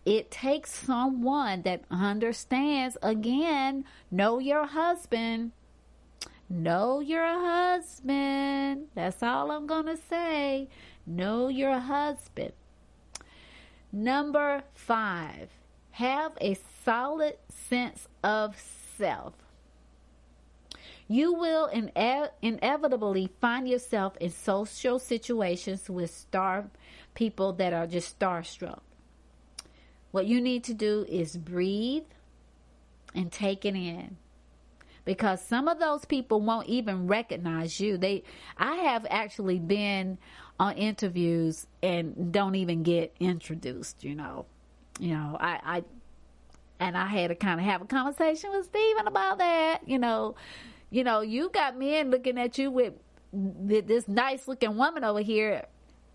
It 0.06 0.30
takes 0.30 0.72
someone 0.72 1.60
that 1.62 1.82
understands, 1.90 2.96
again, 3.02 3.84
know 4.10 4.38
your 4.38 4.64
husband. 4.64 5.52
Know 6.48 7.00
your 7.00 7.26
husband. 7.26 8.86
That's 8.94 9.22
all 9.22 9.50
I'm 9.50 9.66
going 9.66 9.84
to 9.84 9.98
say. 10.08 10.70
Know 11.06 11.48
your 11.48 11.78
husband. 11.78 12.52
Number 13.92 14.62
five, 14.74 15.48
have 15.92 16.32
a 16.40 16.56
solid 16.84 17.36
sense 17.48 18.06
of 18.22 18.56
self. 18.96 19.34
You 21.08 21.32
will 21.32 21.70
ine- 21.72 22.28
inevitably 22.42 23.30
find 23.40 23.66
yourself 23.66 24.16
in 24.18 24.30
social 24.30 24.98
situations 24.98 25.88
with 25.88 26.10
star 26.10 26.66
people 27.14 27.54
that 27.54 27.72
are 27.72 27.86
just 27.86 28.18
starstruck. 28.18 28.80
What 30.10 30.26
you 30.26 30.40
need 30.40 30.64
to 30.64 30.74
do 30.74 31.06
is 31.08 31.36
breathe 31.36 32.04
and 33.14 33.32
take 33.32 33.64
it 33.64 33.74
in 33.74 34.18
because 35.04 35.42
some 35.42 35.68
of 35.68 35.78
those 35.78 36.04
people 36.04 36.40
won't 36.42 36.68
even 36.68 37.06
recognize 37.06 37.80
you. 37.80 37.96
They 37.96 38.24
I 38.58 38.76
have 38.76 39.06
actually 39.08 39.58
been 39.58 40.18
on 40.58 40.76
interviews 40.76 41.66
and 41.82 42.32
don't 42.32 42.54
even 42.54 42.82
get 42.82 43.14
introduced, 43.20 44.04
you 44.04 44.14
know. 44.14 44.46
You 44.98 45.14
know, 45.14 45.36
I, 45.38 45.60
I 45.64 45.84
and 46.80 46.96
I 46.96 47.06
had 47.06 47.28
to 47.28 47.34
kind 47.34 47.60
of 47.60 47.66
have 47.66 47.82
a 47.82 47.84
conversation 47.84 48.50
with 48.52 48.66
Stephen 48.66 49.06
about 49.06 49.38
that, 49.38 49.80
you 49.86 49.98
know. 49.98 50.34
You 50.90 51.04
know, 51.04 51.20
you 51.20 51.50
got 51.50 51.78
men 51.78 52.10
looking 52.10 52.38
at 52.38 52.58
you 52.58 52.70
with 52.70 52.94
this 53.32 54.08
nice 54.08 54.48
looking 54.48 54.76
woman 54.76 55.04
over 55.04 55.20
here. 55.20 55.66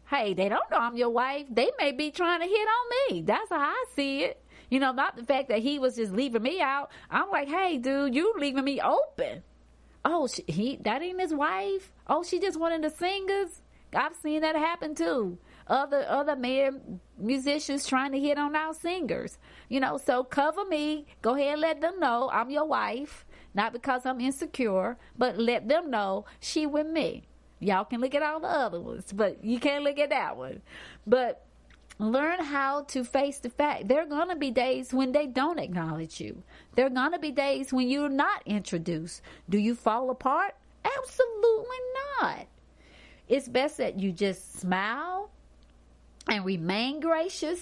Hey, 0.10 0.34
they 0.34 0.50
don't 0.50 0.70
know 0.72 0.78
I'm 0.78 0.98
your 0.98 1.10
wife. 1.10 1.48
They 1.50 1.72
may 1.80 1.92
be 1.92 2.12
trying 2.12 2.42
to 2.42 2.48
hit 2.48 2.68
on 2.68 3.16
me. 3.16 3.22
That's 3.22 3.50
how 3.50 3.60
I 3.60 3.86
see 3.96 4.24
it. 4.24 4.42
You 4.70 4.80
know, 4.80 4.92
not 4.92 5.16
the 5.16 5.24
fact 5.24 5.50
that 5.50 5.60
he 5.60 5.80
was 5.80 5.96
just 5.96 6.12
leaving 6.12 6.42
me 6.42 6.60
out. 6.60 6.92
I'm 7.10 7.30
like, 7.30 7.48
hey, 7.48 7.78
dude, 7.78 8.16
you 8.16 8.34
leaving 8.38 8.64
me 8.64 8.82
open. 8.82 9.44
Oh, 10.04 10.28
he 10.48 10.78
that 10.84 11.02
ain't 11.02 11.22
his 11.22 11.34
wife. 11.34 11.92
Oh, 12.08 12.24
she 12.24 12.40
just 12.40 12.60
one 12.60 12.74
of 12.74 12.82
the 12.82 12.90
singers. 12.90 13.62
I've 13.96 14.16
seen 14.16 14.42
that 14.42 14.56
happen 14.56 14.96
too. 14.96 15.38
other 15.68 16.06
other 16.08 16.36
men 16.36 17.00
musicians 17.18 17.88
trying 17.88 18.12
to 18.12 18.20
hit 18.20 18.38
on 18.38 18.56
our 18.56 18.74
singers. 18.74 19.38
You 19.70 19.80
know, 19.80 19.98
so 19.98 20.24
cover 20.24 20.66
me. 20.66 21.06
Go 21.22 21.36
ahead 21.36 21.54
and 21.54 21.62
let 21.62 21.82
them 21.82 22.00
know 22.00 22.30
I'm 22.32 22.50
your 22.50 22.66
wife. 22.66 23.26
Not 23.54 23.74
because 23.74 24.06
I'm 24.06 24.20
insecure, 24.20 24.98
but 25.18 25.38
let 25.38 25.68
them 25.68 25.90
know 25.90 26.26
she 26.40 26.66
with 26.66 26.88
me. 26.88 27.24
Y'all 27.60 27.86
can 27.86 28.02
look 28.02 28.16
at 28.16 28.24
all 28.24 28.40
the 28.40 28.48
other 28.48 28.82
ones, 28.82 29.14
but 29.14 29.44
you 29.44 29.60
can't 29.60 29.84
look 29.84 30.00
at 30.00 30.10
that 30.10 30.36
one. 30.36 30.62
But 31.08 31.46
learn 32.00 32.44
how 32.44 32.82
to 32.84 33.04
face 33.04 33.40
the 33.40 33.50
fact 33.50 33.88
there 33.88 34.02
are 34.02 34.08
going 34.08 34.30
to 34.30 34.36
be 34.36 34.52
days 34.52 34.94
when 34.94 35.12
they 35.12 35.28
don't 35.28 35.60
acknowledge 35.60 36.20
you. 36.20 36.44
There 36.76 36.88
are 36.88 36.90
going 36.90 37.12
to 37.12 37.20
be 37.20 37.32
days 37.32 37.72
when 37.72 37.88
you're 37.88 38.10
not 38.10 38.42
introduced. 38.46 39.22
Do 39.50 39.58
you 39.58 39.76
fall 39.76 40.10
apart? 40.10 40.56
Absolutely 40.84 41.78
not. 42.20 42.48
It's 43.28 43.48
best 43.48 43.78
that 43.78 44.00
you 44.00 44.12
just 44.12 44.60
smile 44.60 45.30
and 46.28 46.46
remain 46.46 47.00
gracious 47.00 47.62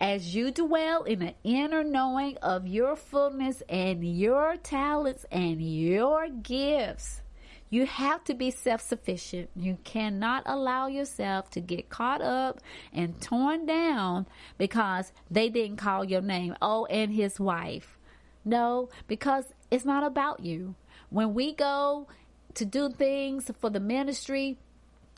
as 0.00 0.34
you 0.34 0.50
dwell 0.50 1.02
in 1.02 1.18
the 1.18 1.34
inner 1.44 1.84
knowing 1.84 2.36
of 2.38 2.66
your 2.66 2.96
fullness 2.96 3.62
and 3.68 4.04
your 4.04 4.56
talents 4.56 5.26
and 5.30 5.60
your 5.60 6.28
gifts. 6.28 7.20
You 7.68 7.86
have 7.86 8.24
to 8.24 8.34
be 8.34 8.50
self 8.50 8.80
sufficient. 8.80 9.50
You 9.54 9.78
cannot 9.84 10.42
allow 10.46 10.88
yourself 10.88 11.50
to 11.50 11.60
get 11.60 11.88
caught 11.88 12.20
up 12.20 12.60
and 12.92 13.20
torn 13.20 13.64
down 13.66 14.26
because 14.58 15.12
they 15.30 15.48
didn't 15.48 15.76
call 15.76 16.04
your 16.04 16.20
name. 16.20 16.56
Oh, 16.60 16.86
and 16.86 17.12
his 17.12 17.38
wife. 17.38 17.96
No, 18.44 18.88
because 19.06 19.44
it's 19.70 19.84
not 19.84 20.02
about 20.02 20.40
you. 20.40 20.74
When 21.10 21.32
we 21.32 21.54
go 21.54 22.08
to 22.54 22.64
do 22.64 22.90
things 22.90 23.50
for 23.60 23.70
the 23.70 23.80
ministry, 23.80 24.58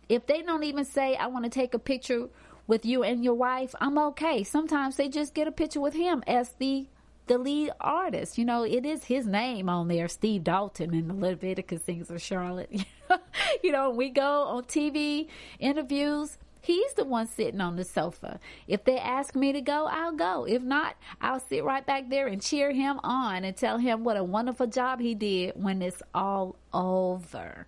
if 0.08 0.26
they 0.26 0.42
don't 0.42 0.64
even 0.64 0.84
say, 0.84 1.16
I 1.16 1.26
want 1.28 1.44
to 1.44 1.50
take 1.50 1.74
a 1.74 1.78
picture 1.78 2.28
with 2.66 2.84
you 2.84 3.02
and 3.02 3.24
your 3.24 3.34
wife, 3.34 3.74
I'm 3.80 3.98
okay. 3.98 4.44
Sometimes 4.44 4.96
they 4.96 5.08
just 5.08 5.34
get 5.34 5.48
a 5.48 5.52
picture 5.52 5.80
with 5.80 5.94
him 5.94 6.22
as 6.26 6.50
the 6.58 6.86
the 7.26 7.38
lead 7.38 7.70
artist. 7.80 8.36
You 8.36 8.44
know, 8.44 8.64
it 8.64 8.84
is 8.84 9.04
his 9.04 9.26
name 9.26 9.68
on 9.68 9.88
there, 9.88 10.08
Steve 10.08 10.44
Dalton 10.44 10.92
in 10.92 11.08
the 11.08 11.14
Leviticus 11.14 11.84
Sings 11.84 12.10
of 12.10 12.20
Charlotte. 12.20 12.84
you 13.62 13.72
know, 13.72 13.90
we 13.90 14.10
go 14.10 14.42
on 14.42 14.64
TV 14.64 15.28
interviews. 15.58 16.36
He's 16.62 16.94
the 16.94 17.04
one 17.04 17.26
sitting 17.26 17.60
on 17.60 17.74
the 17.74 17.84
sofa. 17.84 18.38
If 18.68 18.84
they 18.84 18.96
ask 18.96 19.34
me 19.34 19.52
to 19.52 19.60
go, 19.60 19.88
I'll 19.90 20.12
go. 20.12 20.46
If 20.46 20.62
not, 20.62 20.94
I'll 21.20 21.40
sit 21.40 21.64
right 21.64 21.84
back 21.84 22.08
there 22.08 22.28
and 22.28 22.40
cheer 22.40 22.70
him 22.70 23.00
on 23.02 23.44
and 23.44 23.56
tell 23.56 23.78
him 23.78 24.04
what 24.04 24.16
a 24.16 24.22
wonderful 24.22 24.68
job 24.68 25.00
he 25.00 25.16
did 25.16 25.54
when 25.56 25.82
it's 25.82 26.02
all 26.14 26.54
over. 26.72 27.66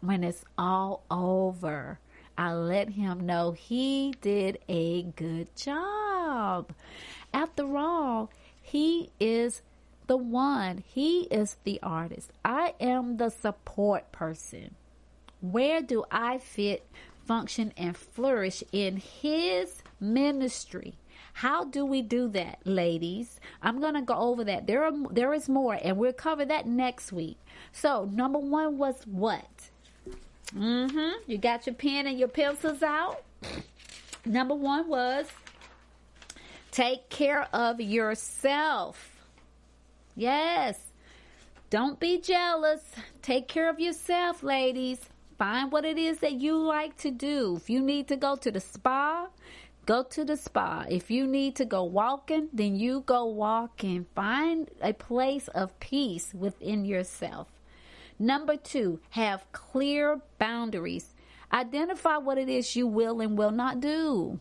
When 0.00 0.22
it's 0.22 0.44
all 0.56 1.02
over. 1.10 1.98
I 2.38 2.54
let 2.54 2.90
him 2.90 3.26
know 3.26 3.50
he 3.50 4.14
did 4.20 4.60
a 4.68 5.02
good 5.02 5.54
job. 5.56 6.72
After 7.34 7.76
all, 7.76 8.30
he 8.62 9.10
is 9.18 9.62
the 10.06 10.16
one, 10.16 10.84
he 10.86 11.22
is 11.22 11.56
the 11.64 11.80
artist. 11.82 12.30
I 12.44 12.74
am 12.78 13.16
the 13.16 13.30
support 13.30 14.12
person. 14.12 14.76
Where 15.40 15.82
do 15.82 16.04
I 16.10 16.38
fit, 16.38 16.86
function, 17.28 17.72
and 17.76 17.96
flourish 17.96 18.64
in 18.72 18.96
his 18.96 19.82
ministry? 20.00 20.94
How 21.34 21.64
do 21.64 21.84
we 21.84 22.02
do 22.02 22.26
that, 22.30 22.58
ladies? 22.64 23.38
I'm 23.62 23.78
going 23.80 23.94
to 23.94 24.02
go 24.02 24.14
over 24.14 24.42
that. 24.44 24.66
There 24.66 24.82
are 24.82 24.92
there 25.12 25.32
is 25.32 25.48
more 25.48 25.78
and 25.80 25.96
we'll 25.96 26.12
cover 26.12 26.44
that 26.44 26.66
next 26.66 27.12
week. 27.12 27.36
So, 27.70 28.06
number 28.06 28.40
1 28.40 28.76
was 28.76 28.96
what? 29.06 29.46
Mm-hmm. 30.54 31.30
You 31.30 31.38
got 31.38 31.66
your 31.66 31.74
pen 31.74 32.06
and 32.06 32.18
your 32.18 32.28
pencils 32.28 32.82
out. 32.82 33.22
Number 34.24 34.54
one 34.54 34.88
was 34.88 35.26
take 36.70 37.08
care 37.08 37.46
of 37.52 37.80
yourself. 37.80 39.26
Yes. 40.16 40.78
Don't 41.70 42.00
be 42.00 42.20
jealous. 42.20 42.82
Take 43.20 43.46
care 43.46 43.68
of 43.68 43.78
yourself, 43.78 44.42
ladies. 44.42 45.00
Find 45.38 45.70
what 45.70 45.84
it 45.84 45.96
is 45.96 46.18
that 46.18 46.32
you 46.32 46.58
like 46.58 46.96
to 46.98 47.12
do. 47.12 47.56
If 47.56 47.70
you 47.70 47.80
need 47.80 48.08
to 48.08 48.16
go 48.16 48.34
to 48.34 48.50
the 48.50 48.58
spa, 48.58 49.28
go 49.86 50.02
to 50.02 50.24
the 50.24 50.36
spa. 50.36 50.84
If 50.90 51.12
you 51.12 51.28
need 51.28 51.54
to 51.56 51.64
go 51.64 51.84
walking, 51.84 52.48
then 52.52 52.74
you 52.74 53.02
go 53.06 53.24
walking. 53.24 54.06
Find 54.16 54.68
a 54.82 54.92
place 54.92 55.46
of 55.48 55.78
peace 55.78 56.34
within 56.34 56.84
yourself. 56.84 57.46
Number 58.18 58.56
two, 58.56 58.98
have 59.10 59.50
clear 59.52 60.20
boundaries. 60.40 61.14
Identify 61.52 62.16
what 62.16 62.36
it 62.36 62.48
is 62.48 62.74
you 62.74 62.88
will 62.88 63.20
and 63.20 63.38
will 63.38 63.52
not 63.52 63.80
do. 63.80 64.40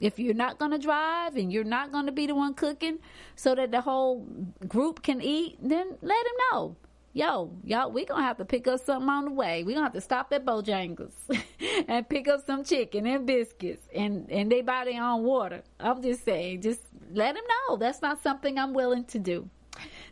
If 0.00 0.18
you're 0.18 0.32
not 0.32 0.58
going 0.58 0.70
to 0.70 0.78
drive 0.78 1.36
and 1.36 1.52
you're 1.52 1.64
not 1.64 1.92
going 1.92 2.06
to 2.06 2.12
be 2.12 2.26
the 2.26 2.34
one 2.34 2.54
cooking 2.54 2.98
so 3.36 3.54
that 3.54 3.72
the 3.72 3.82
whole 3.82 4.26
group 4.66 5.02
can 5.02 5.20
eat, 5.20 5.58
then 5.60 5.98
let 6.00 6.24
them 6.24 6.34
know. 6.50 6.76
Yo, 7.14 7.50
y'all, 7.64 7.90
we 7.90 8.04
gonna 8.04 8.22
have 8.22 8.36
to 8.36 8.44
pick 8.44 8.68
up 8.68 8.84
something 8.84 9.08
on 9.08 9.24
the 9.24 9.30
way. 9.30 9.64
We 9.64 9.72
gonna 9.72 9.86
have 9.86 9.94
to 9.94 10.00
stop 10.00 10.32
at 10.32 10.44
Bojangles 10.44 11.12
and 11.88 12.08
pick 12.08 12.28
up 12.28 12.44
some 12.46 12.64
chicken 12.64 13.06
and 13.06 13.26
biscuits 13.26 13.86
and, 13.94 14.30
and 14.30 14.52
they 14.52 14.60
buy 14.60 14.84
their 14.84 15.02
own 15.02 15.24
water. 15.24 15.62
I'm 15.80 16.02
just 16.02 16.24
saying, 16.24 16.62
just 16.62 16.82
let 17.12 17.34
them 17.34 17.44
know. 17.68 17.76
That's 17.76 18.02
not 18.02 18.22
something 18.22 18.58
I'm 18.58 18.74
willing 18.74 19.04
to 19.06 19.18
do. 19.18 19.48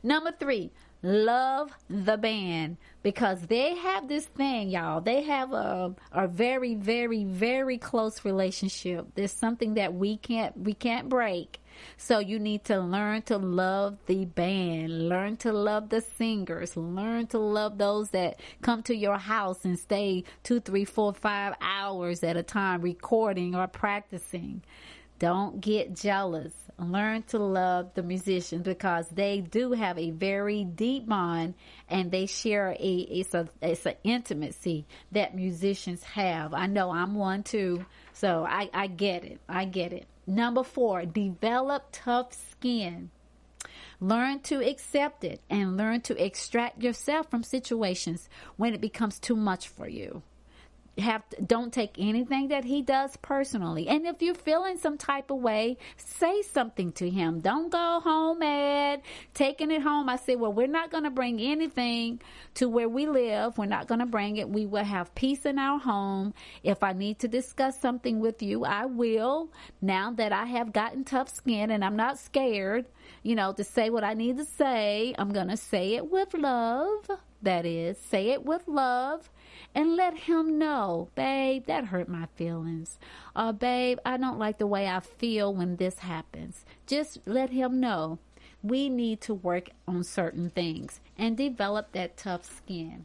Number 0.03 0.33
three, 0.33 0.71
love 1.03 1.71
the 1.89 2.17
band 2.17 2.79
because 3.03 3.43
they 3.43 3.77
have 3.77 4.09
this 4.09 4.27
thing, 4.27 4.71
y'all. 4.71 5.01
They 5.01 5.23
have 5.23 5.53
a 5.53 5.95
a 6.13 6.27
very, 6.27 6.75
very, 6.75 7.25
very 7.25 7.79
close 7.79 8.25
relationship. 8.25 9.07
There's 9.15 9.33
something 9.33 9.75
that 9.75 9.95
we 9.95 10.17
can't 10.17 10.57
we 10.57 10.73
can't 10.73 11.09
break. 11.09 11.61
So 11.97 12.19
you 12.19 12.39
need 12.39 12.65
to 12.65 12.79
learn 12.79 13.23
to 13.23 13.39
love 13.39 13.99
the 14.07 14.25
band, 14.25 15.09
learn 15.09 15.37
to 15.39 15.53
love 15.53 15.89
the 15.89 16.01
singers, 16.01 16.77
learn 16.77 17.27
to 17.29 17.39
love 17.39 17.79
those 17.79 18.11
that 18.11 18.41
come 18.63 18.83
to 18.85 18.95
your 18.95 19.19
house 19.19 19.65
and 19.65 19.79
stay 19.79 20.25
two, 20.43 20.61
three, 20.61 20.85
four, 20.85 21.15
five 21.15 21.55
hours 21.61 22.23
at 22.23 22.37
a 22.37 22.43
time 22.43 22.83
recording 22.83 23.55
or 23.55 23.67
practicing. 23.67 24.63
Don't 25.19 25.61
get 25.61 25.95
jealous. 25.95 26.53
Learn 26.79 27.23
to 27.29 27.39
love 27.39 27.95
the 27.95 28.03
musicians 28.03 28.63
because 28.63 29.09
they 29.09 29.41
do 29.41 29.73
have 29.73 29.97
a 29.99 30.11
very 30.11 30.65
deep 30.65 31.07
bond 31.07 31.55
and 31.89 32.11
they 32.11 32.27
share 32.27 32.77
a 32.79 32.95
it's 32.99 33.33
a 33.33 33.49
it's 33.63 33.87
an 33.87 33.95
intimacy 34.05 34.87
that 35.13 35.35
musicians 35.35 36.03
have. 36.03 36.53
I 36.53 36.67
know 36.67 36.91
I'm 36.91 37.15
one 37.15 37.45
too, 37.45 37.87
so 38.13 38.45
I, 38.47 38.69
I 38.75 38.89
get 38.89 39.25
it. 39.25 39.41
I 39.49 39.65
get 39.65 39.95
it. 39.95 40.07
Number 40.27 40.65
four, 40.65 41.07
develop 41.07 41.89
tough 41.93 42.33
skin. 42.33 43.11
Learn 44.01 44.41
to 44.41 44.67
accept 44.67 45.25
it 45.25 45.41
and 45.49 45.77
learn 45.77 46.01
to 46.03 46.23
extract 46.23 46.83
yourself 46.83 47.31
from 47.31 47.43
situations 47.43 48.29
when 48.57 48.75
it 48.75 48.81
becomes 48.81 49.19
too 49.19 49.37
much 49.37 49.69
for 49.69 49.89
you 49.89 50.23
have 50.99 51.29
to, 51.31 51.43
don't 51.43 51.73
take 51.73 51.95
anything 51.99 52.49
that 52.49 52.65
he 52.65 52.83
does 52.83 53.17
personally. 53.19 53.89
And 53.89 54.07
if 54.07 54.23
you're 54.23 54.35
feeling 54.35 54.79
some 54.79 54.97
type 54.97 55.31
of 55.31 55.39
way, 55.39 55.77
say 55.97 56.43
something 56.43 56.93
to 56.93 57.11
him. 57.11 57.41
Don't 57.41 57.71
go 57.71 58.01
home 58.03 58.39
mad, 58.39 59.03
taking 59.35 59.71
it 59.71 59.83
home. 59.83 60.09
I 60.09 60.17
said, 60.17 60.41
well, 60.41 60.53
we're 60.53 60.67
not 60.67 60.91
going 60.91 61.05
to 61.05 61.11
bring 61.11 61.41
anything 61.41 62.21
to 62.55 62.69
where 62.69 62.89
we 62.89 63.07
live. 63.07 63.59
We're 63.59 63.67
not 63.67 63.89
going 63.89 64.01
to 64.01 64.07
bring 64.07 64.37
it. 64.37 64.49
We 64.49 64.67
will 64.67 64.85
have 64.85 65.15
peace 65.15 65.45
in 65.45 65.59
our 65.59 65.79
home. 65.79 66.33
If 66.63 66.83
I 66.83 66.93
need 66.93 67.19
to 67.21 67.29
discuss 67.29 67.79
something 67.81 68.21
with 68.21 68.43
you, 68.43 68.65
I 68.65 68.87
will. 68.87 69.53
Now 69.83 70.13
that 70.13 70.33
I 70.33 70.47
have 70.47 70.73
gotten 70.73 71.05
tough 71.05 71.29
skin 71.29 71.71
and 71.71 71.85
I'm 71.85 71.97
not 71.97 72.19
scared, 72.19 72.87
you 73.23 73.35
know, 73.35 73.53
to 73.53 73.65
say 73.65 73.91
what 73.91 74.05
I 74.05 74.15
need 74.15 74.39
to 74.39 74.45
say, 74.45 75.15
I'm 75.19 75.33
going 75.33 75.49
to 75.49 75.57
say 75.57 75.95
it 75.95 76.11
with 76.11 76.33
love. 76.35 77.11
That 77.43 77.67
is, 77.67 77.99
say 77.99 78.31
it 78.31 78.45
with 78.45 78.67
love 78.67 79.31
and 79.75 79.97
let 79.97 80.17
him 80.17 80.59
know, 80.59 81.09
babe, 81.15 81.67
that 81.67 81.87
hurt 81.87 82.09
my 82.09 82.27
feelings. 82.35 82.99
Or, 83.35 83.43
uh, 83.47 83.53
babe, 83.53 83.99
I 84.05 84.17
don't 84.17 84.39
like 84.39 84.59
the 84.59 84.67
way 84.67 84.89
I 84.89 85.01
feel 85.01 85.55
when 85.55 85.77
this 85.77 86.01
happens. 86.01 86.65
Just 86.87 87.19
let 87.27 87.51
him 87.51 87.81
know 87.81 88.19
we 88.63 88.89
need 88.89 89.21
to 89.23 89.35
work 89.35 89.71
on 89.87 90.03
certain 90.03 90.51
things 90.51 91.01
and 91.17 91.37
develop 91.37 91.93
that 91.93 92.17
tough 92.17 92.45
skin. 92.45 93.05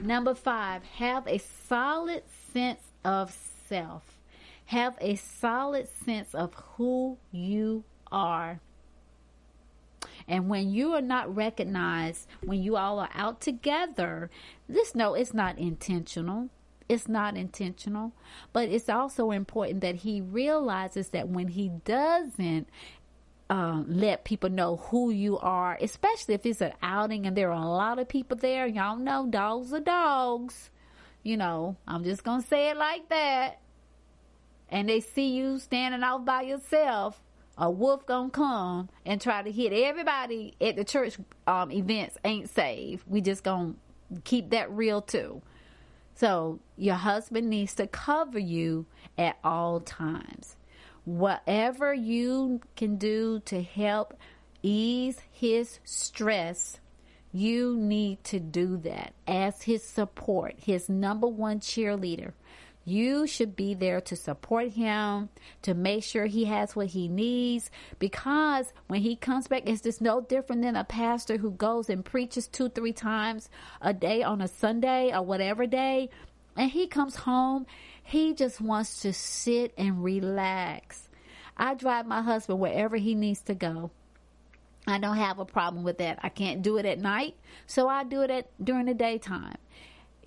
Number 0.00 0.34
five, 0.34 0.82
have 0.84 1.26
a 1.26 1.38
solid 1.38 2.22
sense 2.52 2.80
of 3.04 3.36
self. 3.68 4.18
Have 4.66 4.96
a 5.00 5.16
solid 5.16 5.88
sense 6.04 6.34
of 6.34 6.54
who 6.54 7.18
you 7.30 7.84
are. 8.10 8.60
And 10.28 10.48
when 10.48 10.70
you 10.70 10.94
are 10.94 11.02
not 11.02 11.34
recognized, 11.34 12.26
when 12.42 12.62
you 12.62 12.76
all 12.76 12.98
are 12.98 13.10
out 13.14 13.40
together, 13.40 14.30
this 14.68 14.94
no, 14.94 15.14
it's 15.14 15.34
not 15.34 15.58
intentional. 15.58 16.50
It's 16.88 17.08
not 17.08 17.36
intentional, 17.36 18.12
but 18.52 18.68
it's 18.68 18.88
also 18.90 19.30
important 19.30 19.80
that 19.80 19.96
he 19.96 20.20
realizes 20.20 21.08
that 21.10 21.28
when 21.28 21.48
he 21.48 21.70
doesn't 21.84 22.68
uh, 23.50 23.82
let 23.86 24.24
people 24.24 24.50
know 24.50 24.76
who 24.76 25.10
you 25.10 25.38
are, 25.38 25.78
especially 25.80 26.34
if 26.34 26.44
it's 26.46 26.60
an 26.60 26.72
outing 26.82 27.26
and 27.26 27.36
there 27.36 27.50
are 27.52 27.62
a 27.62 27.68
lot 27.68 27.98
of 27.98 28.08
people 28.08 28.36
there. 28.36 28.66
Y'all 28.66 28.96
know 28.96 29.26
dogs 29.26 29.72
are 29.72 29.80
dogs. 29.80 30.70
You 31.22 31.36
know, 31.38 31.76
I'm 31.88 32.04
just 32.04 32.24
gonna 32.24 32.42
say 32.42 32.70
it 32.70 32.76
like 32.76 33.08
that. 33.08 33.60
and 34.68 34.88
they 34.88 35.00
see 35.00 35.28
you 35.36 35.58
standing 35.58 36.02
out 36.02 36.24
by 36.24 36.42
yourself, 36.42 37.22
a 37.56 37.70
wolf 37.70 38.04
gonna 38.06 38.30
come 38.30 38.88
and 39.06 39.20
try 39.20 39.42
to 39.42 39.50
hit 39.50 39.72
everybody 39.72 40.54
at 40.60 40.76
the 40.76 40.84
church 40.84 41.16
um, 41.46 41.70
events 41.70 42.18
ain't 42.24 42.50
saved. 42.50 43.04
We 43.06 43.20
just 43.20 43.44
gonna 43.44 43.74
keep 44.24 44.50
that 44.50 44.70
real 44.70 45.00
too. 45.02 45.42
So 46.14 46.60
your 46.76 46.94
husband 46.94 47.50
needs 47.50 47.74
to 47.74 47.86
cover 47.86 48.38
you 48.38 48.86
at 49.18 49.38
all 49.42 49.80
times. 49.80 50.56
Whatever 51.04 51.92
you 51.92 52.60
can 52.76 52.96
do 52.96 53.40
to 53.46 53.62
help 53.62 54.14
ease 54.62 55.20
his 55.30 55.80
stress, 55.84 56.78
you 57.32 57.76
need 57.76 58.22
to 58.24 58.40
do 58.40 58.76
that 58.78 59.12
as 59.26 59.62
his 59.62 59.82
support, 59.82 60.54
his 60.56 60.88
number 60.88 61.26
one 61.26 61.60
cheerleader. 61.60 62.32
You 62.84 63.26
should 63.26 63.56
be 63.56 63.72
there 63.74 64.00
to 64.02 64.16
support 64.16 64.72
him, 64.72 65.30
to 65.62 65.72
make 65.72 66.04
sure 66.04 66.26
he 66.26 66.44
has 66.44 66.76
what 66.76 66.88
he 66.88 67.08
needs. 67.08 67.70
Because 67.98 68.72
when 68.88 69.00
he 69.00 69.16
comes 69.16 69.48
back, 69.48 69.62
it's 69.66 69.80
just 69.80 70.02
no 70.02 70.20
different 70.20 70.62
than 70.62 70.76
a 70.76 70.84
pastor 70.84 71.38
who 71.38 71.50
goes 71.50 71.88
and 71.88 72.04
preaches 72.04 72.46
two, 72.46 72.68
three 72.68 72.92
times 72.92 73.48
a 73.80 73.94
day 73.94 74.22
on 74.22 74.42
a 74.42 74.48
Sunday 74.48 75.12
or 75.14 75.22
whatever 75.22 75.66
day. 75.66 76.10
And 76.56 76.70
he 76.70 76.86
comes 76.86 77.16
home, 77.16 77.66
he 78.02 78.34
just 78.34 78.60
wants 78.60 79.00
to 79.00 79.12
sit 79.12 79.72
and 79.78 80.04
relax. 80.04 81.08
I 81.56 81.74
drive 81.74 82.06
my 82.06 82.20
husband 82.20 82.60
wherever 82.60 82.96
he 82.96 83.14
needs 83.14 83.40
to 83.42 83.54
go. 83.54 83.90
I 84.86 84.98
don't 84.98 85.16
have 85.16 85.38
a 85.38 85.46
problem 85.46 85.84
with 85.84 85.98
that. 85.98 86.18
I 86.22 86.28
can't 86.28 86.60
do 86.60 86.76
it 86.76 86.84
at 86.84 86.98
night, 86.98 87.36
so 87.66 87.88
I 87.88 88.04
do 88.04 88.20
it 88.20 88.30
at 88.30 88.50
during 88.62 88.84
the 88.84 88.94
daytime 88.94 89.56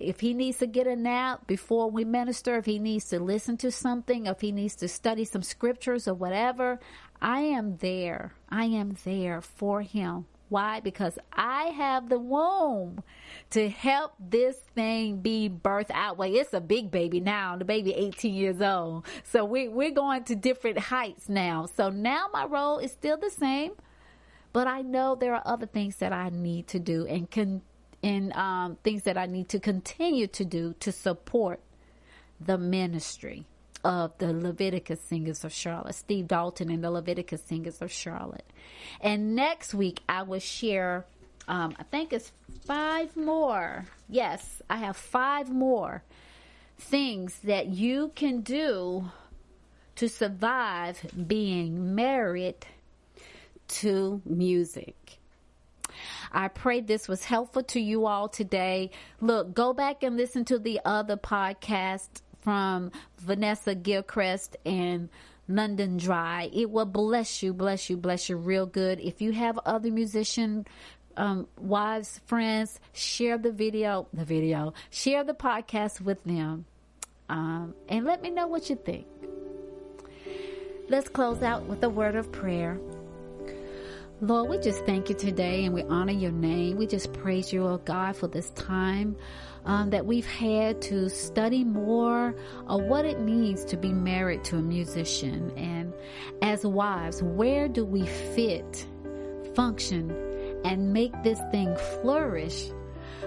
if 0.00 0.20
he 0.20 0.34
needs 0.34 0.58
to 0.58 0.66
get 0.66 0.86
a 0.86 0.96
nap 0.96 1.46
before 1.46 1.90
we 1.90 2.04
minister, 2.04 2.56
if 2.56 2.66
he 2.66 2.78
needs 2.78 3.06
to 3.06 3.18
listen 3.18 3.56
to 3.58 3.70
something, 3.70 4.26
if 4.26 4.40
he 4.40 4.52
needs 4.52 4.76
to 4.76 4.88
study 4.88 5.24
some 5.24 5.42
scriptures 5.42 6.06
or 6.06 6.14
whatever, 6.14 6.78
I 7.20 7.40
am 7.40 7.78
there. 7.78 8.32
I 8.48 8.64
am 8.66 8.96
there 9.04 9.40
for 9.40 9.82
him. 9.82 10.26
Why? 10.48 10.80
Because 10.80 11.18
I 11.32 11.64
have 11.76 12.08
the 12.08 12.18
womb 12.18 13.02
to 13.50 13.68
help 13.68 14.14
this 14.18 14.56
thing 14.74 15.18
be 15.20 15.50
birthed 15.50 15.90
out. 15.90 16.16
Well, 16.16 16.34
it's 16.34 16.54
a 16.54 16.60
big 16.60 16.90
baby 16.90 17.20
now. 17.20 17.56
The 17.56 17.66
baby 17.66 17.92
18 17.92 18.34
years 18.34 18.62
old. 18.62 19.04
So 19.24 19.44
we, 19.44 19.68
we're 19.68 19.90
going 19.90 20.24
to 20.24 20.36
different 20.36 20.78
heights 20.78 21.28
now. 21.28 21.66
So 21.66 21.90
now 21.90 22.28
my 22.32 22.46
role 22.46 22.78
is 22.78 22.92
still 22.92 23.18
the 23.18 23.30
same, 23.30 23.72
but 24.54 24.66
I 24.66 24.80
know 24.80 25.16
there 25.16 25.34
are 25.34 25.42
other 25.44 25.66
things 25.66 25.96
that 25.96 26.14
I 26.14 26.30
need 26.30 26.68
to 26.68 26.78
do 26.78 27.06
and 27.06 27.30
can 27.30 27.60
and 28.02 28.32
um, 28.34 28.76
things 28.82 29.02
that 29.04 29.16
I 29.16 29.26
need 29.26 29.48
to 29.50 29.60
continue 29.60 30.26
to 30.28 30.44
do 30.44 30.74
to 30.80 30.92
support 30.92 31.60
the 32.40 32.58
ministry 32.58 33.44
of 33.84 34.16
the 34.18 34.32
Leviticus 34.32 35.00
Singers 35.00 35.44
of 35.44 35.52
Charlotte, 35.52 35.94
Steve 35.94 36.28
Dalton 36.28 36.70
and 36.70 36.82
the 36.82 36.90
Leviticus 36.90 37.42
Singers 37.42 37.80
of 37.80 37.90
Charlotte. 37.92 38.50
And 39.00 39.34
next 39.34 39.74
week, 39.74 40.00
I 40.08 40.22
will 40.22 40.40
share, 40.40 41.06
um, 41.46 41.74
I 41.78 41.84
think 41.84 42.12
it's 42.12 42.32
five 42.66 43.16
more. 43.16 43.86
Yes, 44.08 44.62
I 44.68 44.78
have 44.78 44.96
five 44.96 45.50
more 45.50 46.02
things 46.78 47.38
that 47.40 47.66
you 47.68 48.12
can 48.14 48.40
do 48.40 49.10
to 49.96 50.08
survive 50.08 51.00
being 51.26 51.94
married 51.94 52.66
to 53.68 54.22
music. 54.24 55.17
I 56.32 56.48
pray 56.48 56.80
this 56.80 57.08
was 57.08 57.24
helpful 57.24 57.62
to 57.64 57.80
you 57.80 58.06
all 58.06 58.28
today. 58.28 58.90
Look, 59.20 59.54
go 59.54 59.72
back 59.72 60.02
and 60.02 60.16
listen 60.16 60.44
to 60.46 60.58
the 60.58 60.80
other 60.84 61.16
podcast 61.16 62.08
from 62.40 62.92
Vanessa 63.18 63.74
Gilchrist 63.74 64.56
and 64.64 65.08
London 65.48 65.96
Dry. 65.96 66.50
It 66.52 66.70
will 66.70 66.84
bless 66.86 67.42
you, 67.42 67.52
bless 67.52 67.88
you, 67.90 67.96
bless 67.96 68.28
you 68.28 68.36
real 68.36 68.66
good. 68.66 69.00
If 69.00 69.20
you 69.20 69.32
have 69.32 69.58
other 69.64 69.90
musician 69.90 70.66
um, 71.16 71.48
wives, 71.58 72.20
friends, 72.26 72.78
share 72.92 73.38
the 73.38 73.50
video, 73.50 74.06
the 74.12 74.24
video, 74.24 74.72
share 74.90 75.24
the 75.24 75.34
podcast 75.34 76.00
with 76.00 76.22
them, 76.24 76.64
um, 77.28 77.74
and 77.88 78.04
let 78.04 78.22
me 78.22 78.30
know 78.30 78.46
what 78.46 78.70
you 78.70 78.76
think. 78.76 79.06
Let's 80.88 81.08
close 81.08 81.42
out 81.42 81.64
with 81.64 81.82
a 81.82 81.88
word 81.88 82.16
of 82.16 82.32
prayer. 82.32 82.78
Lord, 84.20 84.50
we 84.50 84.58
just 84.58 84.84
thank 84.84 85.08
you 85.08 85.14
today 85.14 85.64
and 85.64 85.72
we 85.72 85.84
honor 85.84 86.12
your 86.12 86.32
name. 86.32 86.76
We 86.76 86.88
just 86.88 87.12
praise 87.12 87.52
you, 87.52 87.64
oh 87.64 87.78
God, 87.78 88.16
for 88.16 88.26
this 88.26 88.50
time 88.50 89.16
um, 89.64 89.90
that 89.90 90.06
we've 90.06 90.26
had 90.26 90.82
to 90.82 91.08
study 91.08 91.62
more 91.62 92.34
of 92.66 92.82
what 92.82 93.04
it 93.04 93.20
means 93.20 93.64
to 93.66 93.76
be 93.76 93.92
married 93.92 94.42
to 94.44 94.56
a 94.56 94.60
musician. 94.60 95.52
And 95.56 95.94
as 96.42 96.66
wives, 96.66 97.22
where 97.22 97.68
do 97.68 97.84
we 97.84 98.06
fit, 98.06 98.88
function, 99.54 100.10
and 100.64 100.92
make 100.92 101.12
this 101.22 101.38
thing 101.52 101.76
flourish 102.02 102.72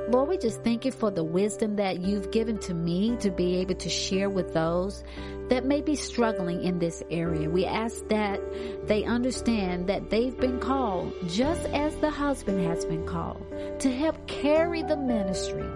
Lord, 0.10 0.30
we 0.30 0.38
just 0.38 0.64
thank 0.64 0.84
you 0.84 0.92
for 0.92 1.12
the 1.12 1.24
wisdom 1.24 1.76
that 1.78 2.02
you've 2.02 2.32
given 2.32 2.58
to 2.60 2.74
me 2.74 3.16
to 3.18 3.30
be 3.30 3.58
able 3.58 3.76
to 3.76 3.90
share 3.90 4.30
with 4.30 4.54
those 4.54 5.04
that 5.50 5.66
may 5.66 5.82
be 5.82 5.96
struggling 5.96 6.64
in 6.64 6.80
this 6.80 7.04
area. 7.12 7.50
We 7.50 7.66
ask 7.66 8.08
that 8.08 8.40
they 8.88 9.04
understand 9.04 9.88
that 9.88 10.10
they've 10.10 10.38
been 10.38 10.60
called, 10.60 11.14
just 11.28 11.66
as 11.68 11.96
the 11.98 12.10
husband 12.10 12.66
has 12.66 12.86
been 12.86 13.06
called, 13.06 13.46
to 13.80 13.92
help 13.92 14.28
carry 14.28 14.82
the 14.82 14.98
ministry, 14.98 15.70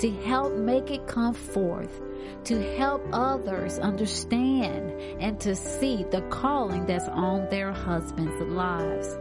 to 0.00 0.10
help 0.22 0.54
make 0.54 0.90
it 0.90 1.06
come 1.06 1.34
forth, 1.34 2.00
to 2.44 2.76
help 2.76 3.06
others 3.12 3.78
understand 3.78 4.90
and 5.20 5.40
to 5.40 5.54
see 5.56 6.04
the 6.10 6.22
calling 6.22 6.86
that's 6.86 7.08
on 7.08 7.48
their 7.50 7.72
husbands' 7.72 8.42
lives. 8.42 9.16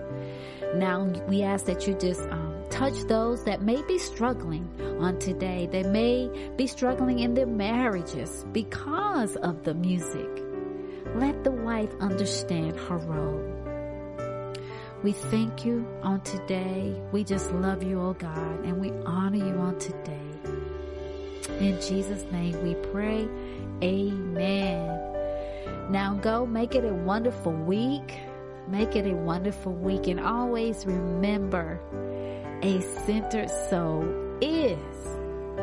Now 0.76 1.04
we 1.28 1.44
ask 1.44 1.66
that 1.66 1.88
you 1.88 1.94
just 1.96 2.22
um, 2.30 2.49
touch 2.70 3.02
those 3.04 3.44
that 3.44 3.62
may 3.62 3.82
be 3.84 3.98
struggling 3.98 4.70
on 5.00 5.20
today. 5.20 5.68
They 5.72 5.84
may 5.84 6.30
be 6.56 6.68
struggling 6.68 7.20
in 7.20 7.34
their 7.34 7.48
marriages 7.48 8.46
because 8.52 9.36
of 9.38 9.64
the 9.64 9.74
music. 9.74 10.30
Let 11.16 11.44
the 11.44 11.52
wife 11.52 11.94
understand 12.00 12.80
her 12.80 12.98
role. 12.98 13.60
We 15.02 15.14
thank 15.14 15.66
you 15.66 15.88
on 16.04 16.22
today. 16.22 17.02
We 17.12 17.24
just 17.24 17.52
love 17.52 17.84
you, 17.84 18.02
oh 18.02 18.14
God, 18.14 18.66
and 18.66 18.80
we 18.80 18.92
honor 19.06 19.38
you 19.38 19.56
on 19.56 19.80
today. 19.80 20.20
In 21.60 21.80
Jesus' 21.82 22.24
name 22.32 22.62
we 22.64 22.76
pray. 22.92 23.28
Amen. 23.82 24.88
Now 25.90 26.16
go 26.22 26.46
make 26.46 26.76
it 26.76 26.84
a 26.84 26.94
wonderful 26.94 27.54
week. 27.54 28.14
Make 28.68 28.96
it 28.96 29.08
a 29.08 29.16
wonderful 29.16 29.74
week 29.74 30.08
and 30.08 30.20
always 30.20 30.86
remember 30.86 31.80
a 32.62 32.82
centered 33.06 33.50
soul 33.70 34.04
is 34.42 34.78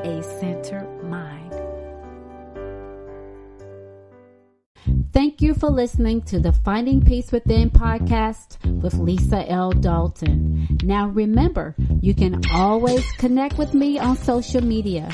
a 0.04 0.22
centered 0.40 0.88
mind. 1.04 1.52
Thank 5.12 5.42
you 5.42 5.54
for 5.54 5.70
listening 5.70 6.22
to 6.22 6.40
the 6.40 6.52
Finding 6.52 7.04
Peace 7.04 7.32
Within 7.32 7.70
podcast 7.70 8.59
with 8.80 8.94
Lisa 8.94 9.48
L. 9.50 9.72
Dalton. 9.72 10.78
Now 10.82 11.09
remember, 11.09 11.74
you 12.00 12.14
can 12.14 12.40
always 12.52 13.11
connect 13.12 13.59
with 13.59 13.74
me 13.74 13.98
on 13.98 14.16
social 14.16 14.62
media. 14.62 15.11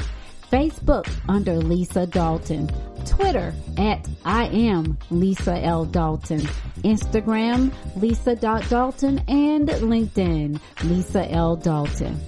Facebook 0.51 1.09
under 1.29 1.55
Lisa 1.57 2.07
Dalton, 2.07 2.71
Twitter 3.07 3.55
at 3.77 4.09
I 4.25 4.47
am 4.47 4.97
Lisa 5.11 5.63
L. 5.63 5.85
Dalton, 5.85 6.41
Instagram 6.85 7.73
Lisa 7.97 8.35
Dalton, 8.35 9.19
and 9.29 9.69
LinkedIn 9.69 10.59
Lisa 10.85 11.31
L. 11.31 11.57
Dalton. 11.57 12.19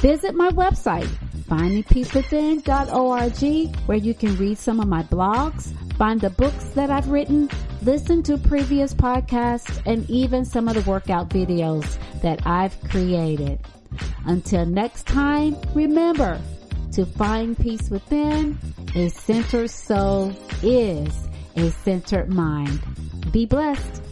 Visit 0.00 0.34
my 0.34 0.50
website 0.50 1.08
findingpeacewithin.org 1.52 3.76
where 3.86 3.98
you 3.98 4.14
can 4.14 4.34
read 4.36 4.58
some 4.58 4.80
of 4.80 4.88
my 4.88 5.02
blogs, 5.04 5.72
find 5.96 6.20
the 6.20 6.30
books 6.30 6.64
that 6.70 6.90
I've 6.90 7.08
written, 7.08 7.48
listen 7.82 8.24
to 8.24 8.36
previous 8.38 8.92
podcasts, 8.94 9.82
and 9.84 10.08
even 10.08 10.46
some 10.46 10.68
of 10.68 10.74
the 10.74 10.90
workout 10.90 11.28
videos 11.28 11.98
that 12.22 12.46
I've 12.46 12.80
created. 12.84 13.60
Until 14.24 14.64
next 14.64 15.06
time, 15.06 15.56
remember, 15.74 16.40
to 16.92 17.06
find 17.06 17.58
peace 17.58 17.90
within, 17.90 18.58
a 18.94 19.08
centered 19.08 19.70
soul 19.70 20.32
is 20.62 21.28
a 21.56 21.70
centered 21.70 22.28
mind. 22.28 22.80
Be 23.32 23.46
blessed. 23.46 24.02